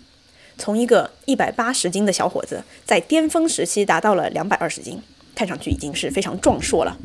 [0.57, 5.03] 从一个一百八十斤的小伙子，在巅峰时期达到了两百二十斤，
[5.35, 6.97] 看上去已经是非常壮硕了。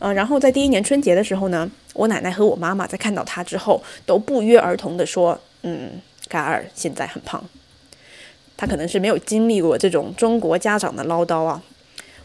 [0.00, 7.44] 嗯，然后在第一年春节的时候呢，我奶奶和我妈妈在看到他之后，都不约而同的说：“嗯，卡尔现在很胖。”
[8.56, 11.62] 他可能是没有经历过这种中国家长的唠叨啊。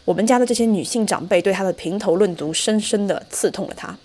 [0.04, 3.98] 我们家的这些女性长辈对他的评头论足，深深地刺痛了他。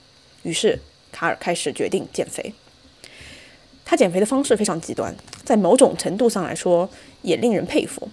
[0.44, 0.80] 于是
[1.12, 2.54] 卡尔开始决定减肥。
[3.86, 5.16] 他减肥的方式非常极端，
[5.46, 6.90] 在某种程度上来说，
[7.22, 8.10] 也令人佩服。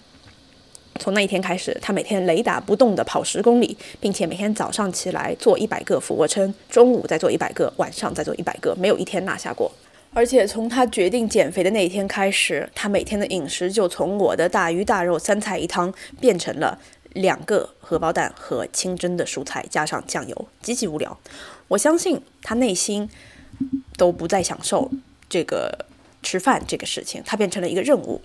[0.97, 9.69] 从那一天开始，他每天雷打不动地跑十公里，并且每天早上起来做一百个俯卧撑，中午再做一百个，晚上再做一百个，没有一天落下过。
[10.15, 16.79] 而且从他决定减肥的那一天开始，他每天的饮食就从我的大鱼大肉三菜一汤变成了
[17.11, 21.19] 两个荷包蛋和清蒸的蔬菜加上酱油，极其无聊。
[21.67, 23.09] 我相信他内心
[23.97, 24.89] 都不再享受
[25.27, 25.85] 这个
[26.23, 28.21] 吃饭这个事情，他变成了一个任务。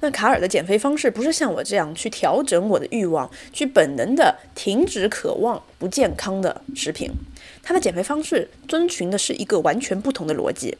[0.00, 7.12] 那卡尔的减肥方式不是像我这样去调整我的欲望，去本能的停止渴望不健康的食品。
[7.62, 10.76] 他的减肥方式遵循的是一个完全不同的逻辑。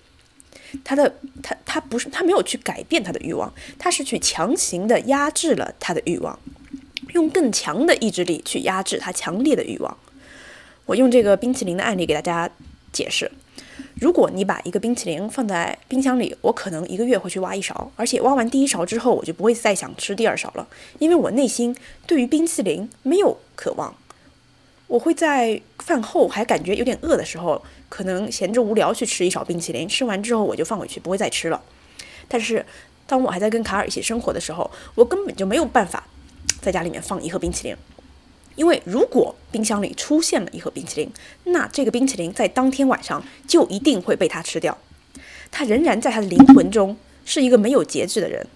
[0.84, 6.38] 他的他他不是他没有去改变他的欲望，他是去强行的压制了他的欲望，
[7.14, 9.96] 用更强的意志力去压制他强烈的欲望。
[10.86, 12.50] 我用这个冰淇淋的案例给大家
[12.92, 13.30] 解释。
[13.94, 20.66] 如果你把一个冰淇淋放在冰箱里，我可能一个月会去挖一勺，而且挖完第一勺之后，我就不会再想吃第二勺了，
[20.98, 21.74] 因为我内心
[22.06, 23.94] 对于冰淇淋没有渴望。
[24.92, 31.62] 我会在饭后还感觉有点饿的时候，可能闲着无聊去吃一勺冰淇淋，吃完之后我就放回去，不会再吃了。
[32.28, 32.62] 但是
[33.06, 36.06] 当我还在跟卡尔一起生活的时候，我根本就没有办法
[36.60, 37.74] 在家里面放一盒冰淇淋。
[38.54, 41.10] 因为如果冰箱里出现了一盒冰淇淋，
[41.44, 44.76] 那这个冰淇淋在当天晚上就一定会被他吃掉。
[45.50, 48.46] 他仍然在他的灵魂中是一个没有节制的人。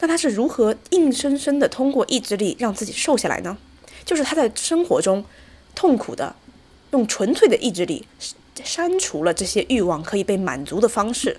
[0.00, 3.56] 那他是如何硬生生的通过意志力让自己瘦下来呢？
[4.04, 5.24] 就是他在生活中
[5.74, 6.34] 痛苦的
[6.92, 8.06] 用纯粹的意志力
[8.62, 11.36] 删除了这些欲望可以被满足的方式。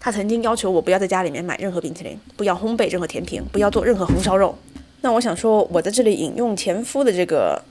[0.00, 4.56] 他曾经要求我不要在家里面买任何冰淇淋，不要烘焙任何甜品，不要做任何红烧肉。
[5.00, 7.62] 那我想说，我在这里引用前夫的这个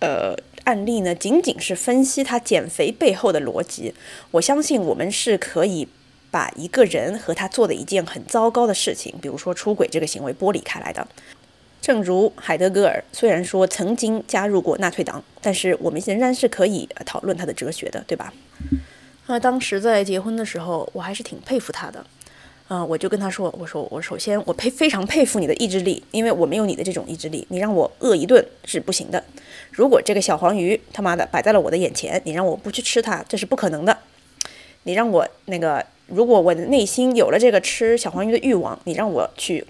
[0.00, 3.94] 呃案例呢，仅仅是分析他减肥背后的逻辑。
[4.32, 5.88] 我相信我们是可以
[6.30, 11.06] 把一个人和他做的一件很糟糕的事情，比如说出轨这个行为剥离开来的。
[11.80, 18.32] 正如海德格尔虽然说曾经加入过纳粹党，但是我们仍然是可以讨论他的哲学的，对吧？
[19.26, 22.04] 那当时在结婚的时候，我还是挺佩服他的。
[22.68, 29.24] 啊，我就跟他说：“我说我首先我佩非常佩服你的意志力，因为我没有你的这种意志力，你让我饿一顿是不行的。
[29.72, 33.98] 如果这个小黄鱼他妈的摆在了我的眼前，你让我不去吃它，这是不可能的。
[34.84, 39.66] 你让我那个，如果我的内心有了这个吃小黄鱼的欲望，你让我去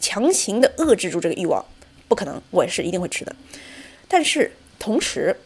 [0.00, 1.64] 强行的遏制住这个欲望，
[2.08, 3.34] 不可能，我是一定会吃的。
[4.08, 5.36] 但是同时，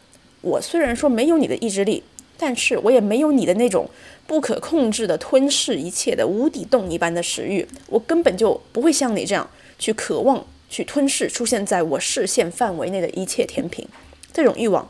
[0.40, 2.02] 我虽然说没有你的意志力。”
[2.38, 3.88] 但是我也没有你的那种
[4.26, 9.48] 不可控制的吞噬一切的无底洞一般的食欲，我根本就不会像你这样
[9.78, 13.88] 去渴望去吞噬出现在我视线范围内的一切甜品，
[14.34, 14.86] 这种欲望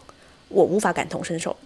[0.48, 1.56] 我无法感同身受。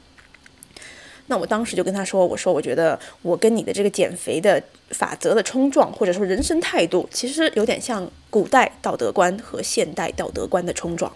[1.31, 4.61] 那我当时就跟他说：“我说我觉得我跟你的这个减肥的
[4.91, 11.13] 法则的冲撞，或者说人生态度，其实有点像古代道德观和现代道德观的冲撞。”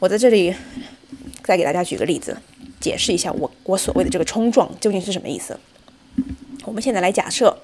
[0.00, 0.54] 我在这里
[1.44, 2.38] 再给大家举个例子。
[2.80, 5.60] 解释一下我我所谓的这个冲撞究竟是什么意思？
[6.64, 7.58] 我们现在来假设，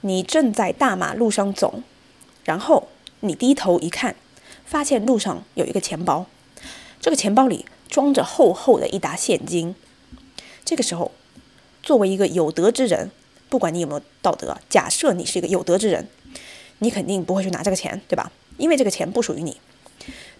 [0.00, 1.84] 你正在大马路上走，
[2.42, 2.88] 然后
[3.20, 4.16] 你低头一看，
[4.64, 6.26] 发现路上有一个钱包，
[7.00, 9.76] 这个钱包里装着厚厚的一沓现金。
[10.64, 11.12] 这个时候，
[11.82, 13.10] 作为一个有德之人，
[13.48, 16.08] 不管你有没有道德，假设你是一个有德之人，
[16.78, 18.32] 你肯定不会去拿这个钱，对吧？
[18.56, 19.56] 因为这个钱不属于你。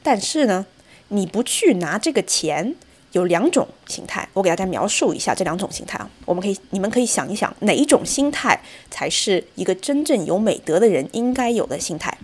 [0.03, 0.67] 但是呢，
[1.09, 2.75] 你不去拿这个钱。
[3.13, 6.11] 有两种心态，我给大家描述一下这两种心态啊。
[6.25, 8.61] 我们可以，你们可以想一想，哪一种心态
[8.91, 12.19] 才是一个真正有美德的人应该有的心态？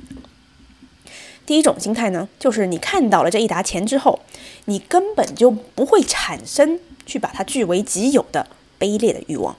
[1.47, 4.19] 第一种心态呢，就是你看到了这一沓钱之后，
[4.67, 8.47] 你根本就不会产生去把它据为己有的
[8.79, 9.57] 卑劣的欲望，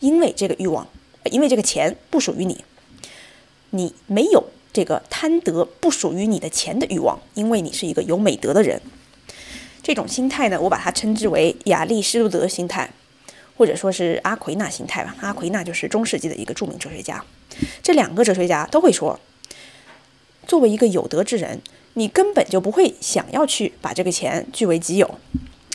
[0.00, 0.86] 因为这个欲望，
[1.30, 2.64] 因为这个钱不属于你，
[3.70, 8.80] 你没有这个贪得不属于你的钱的欲望，因为你是一个有美德的人。
[9.82, 12.90] 这种心态呢，我把它称之为亚里士多德心态，
[13.56, 15.14] 或者说是阿奎那心态吧。
[15.20, 17.24] 阿奎那就是中世纪的一个著名哲学家。
[17.82, 19.20] 这两个哲学家都会说，
[20.46, 21.62] 作为一个有德之人，
[21.98, 25.18] 你根本就不会想要去把这个钱据为己有。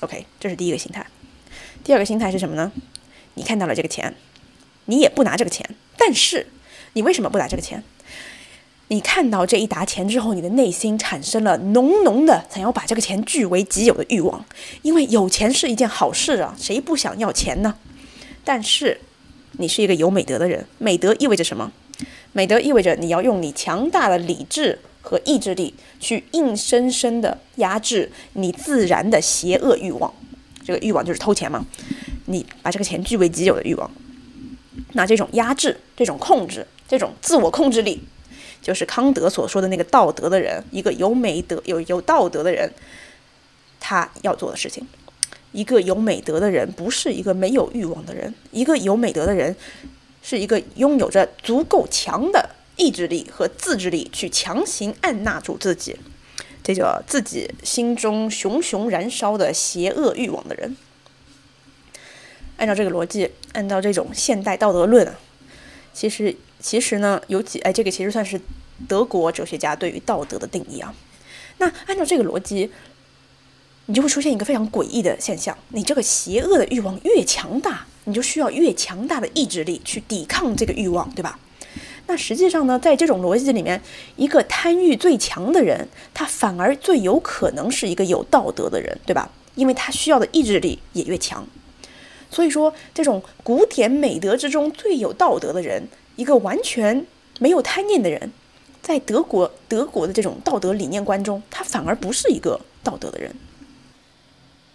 [0.01, 1.03] OK，这是第一个心态。
[1.83, 2.71] 第二个心态是什么呢？
[3.33, 4.13] 你看到了这个钱，
[4.85, 5.67] 你也不拿这个钱，
[5.97, 6.45] 但是
[6.93, 7.83] 你为什么不拿这个钱？
[8.89, 14.45] 你看到这一沓钱之后，你的内心产生了浓浓的想要把这个钱据为己有的欲望，
[14.83, 17.75] 因为有钱是一件好事啊，谁不想要钱呢？
[18.43, 19.01] 但是，
[19.53, 21.71] 你是一个有美德的人，美德意味着什么？
[22.33, 30.13] 美德意味着你要用你强大的理智和意志力去硬生生的压制你自然的邪恶欲望，
[30.63, 31.65] 这个欲望就是偷钱嘛，
[32.25, 33.89] 你把这个钱据为己有的欲望，
[34.93, 38.01] 那这种压制、这种控制、这种自我控制力。
[38.61, 42.71] 就是康德所说的那个道德的人，一个有美德、有有道德的人，
[43.79, 44.85] 他要做的事情。
[45.51, 48.31] 一个有美德的人，不是一个没有欲望的人。
[48.51, 49.55] 一个有美德的人，
[50.21, 52.47] 是一个拥有着足够强的
[52.81, 55.95] 意志力和自制力，去强行按捺住自己
[56.63, 60.75] 这个自己心中熊熊燃烧的邪恶欲望的人。
[62.57, 65.15] 按照这个逻辑，按照这种现代道德论啊，
[65.93, 66.35] 其实。
[66.63, 68.39] 其实呢，有几哎，这个其实算是
[68.87, 70.93] 德国哲学家对于道德的定义啊。
[71.57, 72.69] 那按照这个逻辑，
[73.87, 81.39] 你就会出现一个非常诡异的现象：你这个邪恶的欲望越强大，你就需要越强大的意志力去抵抗这个欲望，对吧？
[82.11, 83.81] 那实际上呢，在这种逻辑里面，
[84.17, 89.31] 一个贪欲最强的人，他反而最有可能是一个有道德的人，对吧？
[89.55, 91.47] 因为他需要的意志力也越强。
[92.29, 95.87] 所以说，这种古典美德之中最有道德的人，
[96.17, 97.05] 一个完全
[97.39, 98.33] 没有贪念的人，
[98.81, 103.33] 在德国德国的这种道德理念观中，他反而不是一个道德的人。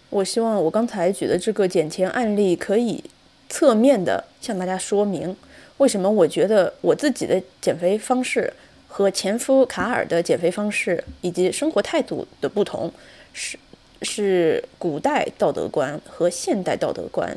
[0.09, 3.03] 我希望我刚才举的这个捡钱案例，可以
[3.47, 5.37] 侧面的向大家说明，
[5.77, 8.53] 为什么我觉得我自己的减肥方式
[8.87, 12.91] 和前夫卡尔的减肥方式以及生活态度的不同
[13.33, 13.57] 是。
[14.03, 17.35] 是古代道德观和现代道德观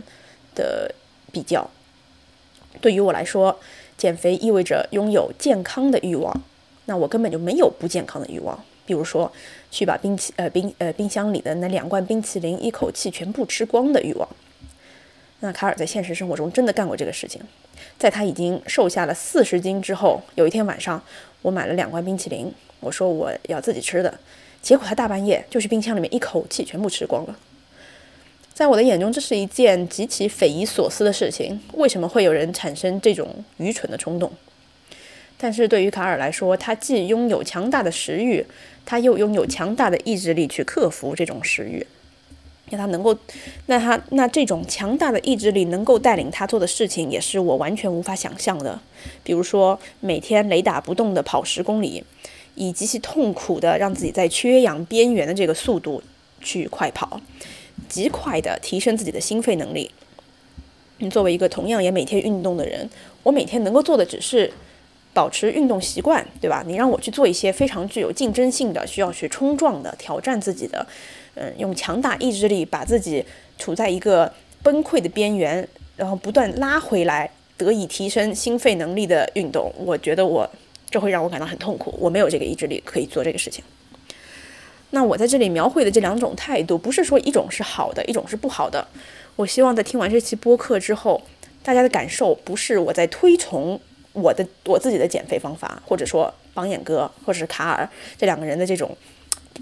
[0.54, 0.94] 的
[1.32, 1.70] 比较。
[2.82, 3.58] 对于我来说，
[3.96, 6.42] 减肥意味着拥有健康的欲望，
[6.84, 8.62] 那我根本就没有不健康的欲望。
[8.84, 9.32] 比如说，
[9.70, 14.28] 去把冰淇呃冰呃冰箱里的那两罐冰淇淋一口气全部吃光的欲望。
[15.40, 17.40] 那卡尔在现实生活中真的干过这个事情。
[17.98, 21.02] 在他已经瘦下了四十斤之后，有一天晚上，
[21.42, 24.18] 我买了两罐冰淇淋，我说我要自己吃的。
[24.62, 27.36] 结果他大半夜就去冰箱里面一口气全部吃光了。
[28.52, 31.58] 在我的眼中，这是一件极其匪夷所思的事情。
[31.72, 34.30] 为什么会有人产生这种愚蠢的冲动？
[35.38, 38.44] 但是对于卡尔来说，他既拥有强大的食欲，
[38.84, 41.86] 他又拥有强大的意志力去克服这种食欲。
[42.70, 43.16] 那他能够，
[43.66, 48.80] 那他那这种强大的意志力能够带领他做的事情，也是我完全无法想象的。
[49.22, 52.02] 比如说，每天雷打不动地跑十公里。
[52.56, 56.02] 以极其痛苦的让自己在缺氧边缘的这个速度
[56.42, 57.18] 去快跑，
[57.88, 59.90] 极快的提升自己的心肺能力。
[60.98, 62.90] 你作为一个同样也每天运动的人，
[63.22, 64.52] 我每天能够做的只是
[65.14, 66.62] 保持运动习惯，对吧？
[66.66, 70.86] 你让我去做一些非常具有竞争性的、需要去冲撞的、挑战自己的，
[71.34, 73.24] 嗯，用强大意志力把自己
[73.58, 75.66] 处在一个崩溃的边缘，
[75.96, 80.50] 然后不断拉回来，得以提升心肺能力的运动，我觉得我。
[80.92, 83.62] 这会让我感到很痛苦，我没有这个意志力可以做这个事情。
[84.90, 88.84] 那我在这里描绘的这两种态度，不是说一种是好的，一种是不好的。
[89.36, 91.22] 我希望在听完这期播客之后，
[91.62, 93.80] 大家的感受不是我在推崇
[94.12, 98.90] 我的我自己的减肥方法，或者说榜眼哥或者是卡尔这两个人的这种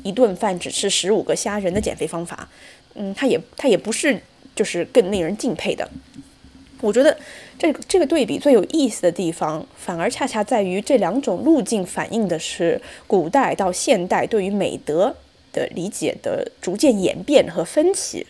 [0.05, 2.49] 一顿饭只吃十五个虾仁的减肥方法。
[2.95, 4.21] 嗯，他也他也不是
[4.55, 5.89] 就是更令人敬佩的。
[6.81, 7.17] 我觉得
[7.59, 15.17] 这个这个对比最有意思的地方，反而恰恰在于这两种路径反映的是古代到现代对于美德
[15.53, 18.27] 的理解的逐渐演变和分歧。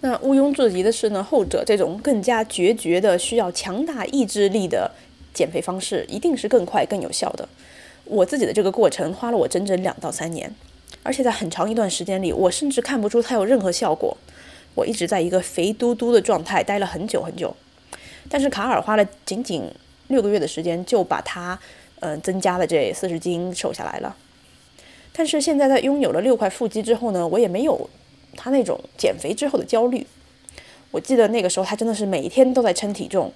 [0.00, 4.92] 那毋庸置疑的是呢，后者这种更加决绝的、需要强大意志力的
[5.34, 7.48] 减肥方式，一定是更快、更有效的。
[8.06, 10.54] 我自己的这个过程花了我整整两到三年，
[11.02, 14.16] 而且在很长一段时间里，我甚至看不出它有任何效果。
[14.74, 17.56] 我一直在一个肥嘟嘟的状态待了很久很久，
[18.28, 19.64] 但是卡尔花了仅仅
[20.08, 21.58] 六个月的时间就把他，
[22.00, 24.14] 嗯，增加了这四十斤瘦下来了。
[25.12, 27.88] 但是现在在拥有了六块腹肌之后呢，我也没有
[28.36, 30.06] 他那种减肥之后的焦虑。
[30.90, 33.32] 我记得那个时候他真的是每天都在称体重，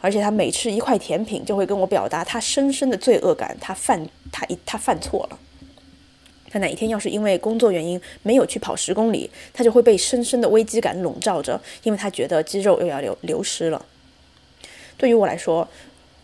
[0.00, 5.38] 而且他每吃一块甜品就会跟我表达他深深的罪恶感，他犯他一他犯错了。
[6.50, 13.84] 他哪一天要是因为工作原因没有去跑十公里，他就会被深深的危机感笼罩着，因为他觉得肌肉又要流流失了。
[14.96, 15.68] 对于我来说，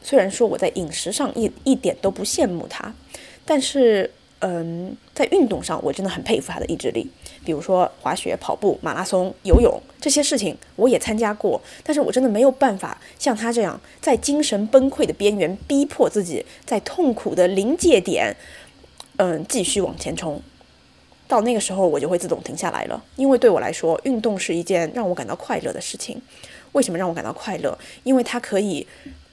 [0.02, 2.94] 虽然说我在饮食上一一点都不羡慕他，
[3.44, 4.10] 但是，
[4.46, 7.10] 嗯，在运动上我真的很佩服他的意志力。
[7.46, 18.36] 比如说滑雪、跑步、马拉松、游泳这些事情我也参加过，但是我真的没有办法像他这样在精神崩溃的边缘逼迫自己，在痛苦的临界点。
[19.16, 20.42] 嗯，继续往前冲，
[21.26, 23.02] 到那个时候我就会自动停下来了。
[23.16, 26.20] 因为对我来说，运动是一件让我感到快乐的事情。
[26.72, 27.78] 为什么让我感到快乐？
[28.02, 28.86] 因为它可以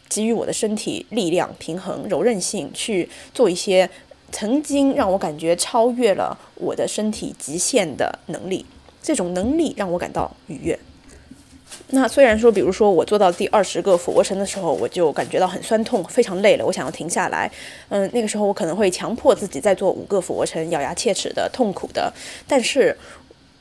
[0.08, 3.90] 给予我的身体力量、平衡、柔韧性，去做一些
[4.32, 8.66] 曾经让我感觉超越了我的身体极限的能力。
[9.04, 10.78] 这种能力让我感到愉悦。
[11.88, 17.52] 那虽然说，比如说我做到第二十个俯卧撑的时候，我就感觉到很酸痛，非常累了，我想要停下来。
[17.90, 22.14] 嗯，那个时候我可能会强迫自己再做五个俯卧撑，咬牙切齿的、痛苦的。
[22.48, 22.96] 但是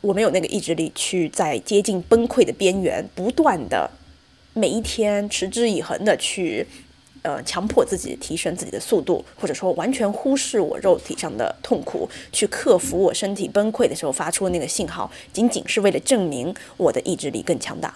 [0.01, 3.91] 我没有那个意志力去在接近崩溃的边缘，不断的
[4.53, 6.67] 每一天持之以恒的去，
[7.23, 17.95] 呃，强迫自己提升自己的速度，或者说完全忽视我肉体上的痛苦，去克服我身体崩溃的时候发出的那个信号，仅仅是为了证明我的意志力更强大。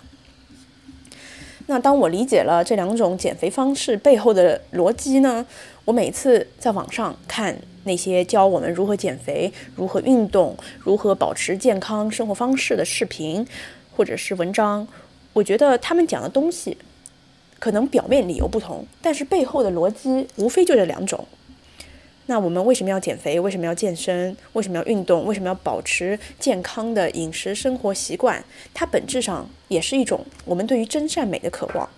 [1.66, 5.46] 那当我理解了这两种减肥方式背后的逻辑呢，
[5.86, 13.46] 我每次在网上看那些教我们如何减肥、如何运动、如何保持健康生活方式的视频
[13.96, 14.86] 或者是文章，
[15.32, 16.76] 我觉得他们讲的东西
[17.64, 21.26] 可能表面理由不同，但是背后的逻辑无非就这两种。
[22.26, 23.40] 那我们为什么要减肥？
[23.40, 24.36] 为什么要健身？
[24.52, 25.24] 为什么要运动？
[25.24, 28.44] 为什么要保持健康的饮食生活习惯？
[28.74, 31.88] 它本质上也是一种我们对于真善美的渴望。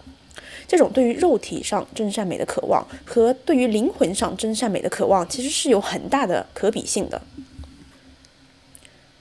[0.68, 7.20] 这种对于肉体上真善美的渴望和对于灵魂上真善美的渴望，其实是有很大的可比性的。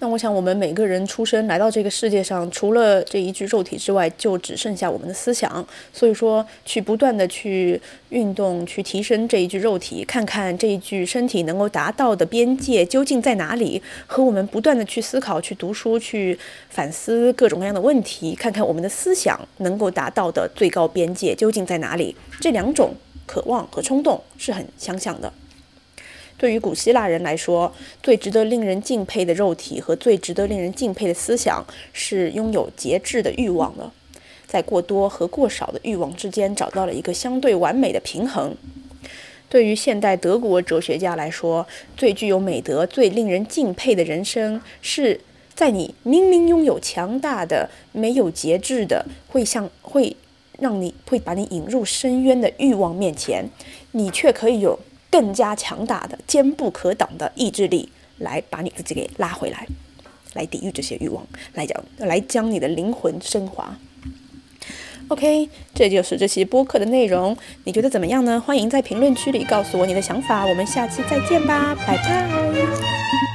[0.06, 5.68] 那我想，我们每个人出生来到这个世界上，除了这一具肉体之外，就只剩下我们的思想。
[5.92, 16.38] 所以说，去不断的去运动，去提升这一具肉体，看看这一具身体能够达到的边界究竟在哪里，和我们不断的去思考、去读书、去
[16.70, 22.16] 反思各种各样的问题，看看我们的思想能够达到的最高边界究竟在哪里。
[22.40, 22.94] 这两种
[23.26, 25.34] 渴望和冲动是很相像的。
[26.38, 27.74] 对于古希腊人来说，
[28.04, 33.94] 最值得令人敬佩的肉体和最值得令人敬佩的思想是拥有节制的欲望了，
[34.46, 38.56] 在过多和过少的欲望之间找到了一个相对完美的平衡。
[39.48, 41.66] 对于现代德国哲学家来说，
[41.96, 45.22] 最具有美德、最令人敬佩的人生，是
[45.54, 50.18] 在你明明拥有强大的、没有节制的、会向会
[50.60, 53.50] 让你会把你引入深渊的欲望面前，
[53.92, 54.78] 你却可以有。
[55.10, 59.68] 更加强大的、坚不可挡的意志力，来把你自己给拉回来，
[60.34, 63.78] 来抵御这些欲望，来讲，来将你的灵魂升华。
[65.08, 68.42] OK，这就是这期播客的内容，你觉得怎么样呢？
[68.42, 73.35] 欢迎在评论区里告诉我你的想法，我们下期再见吧，拜拜。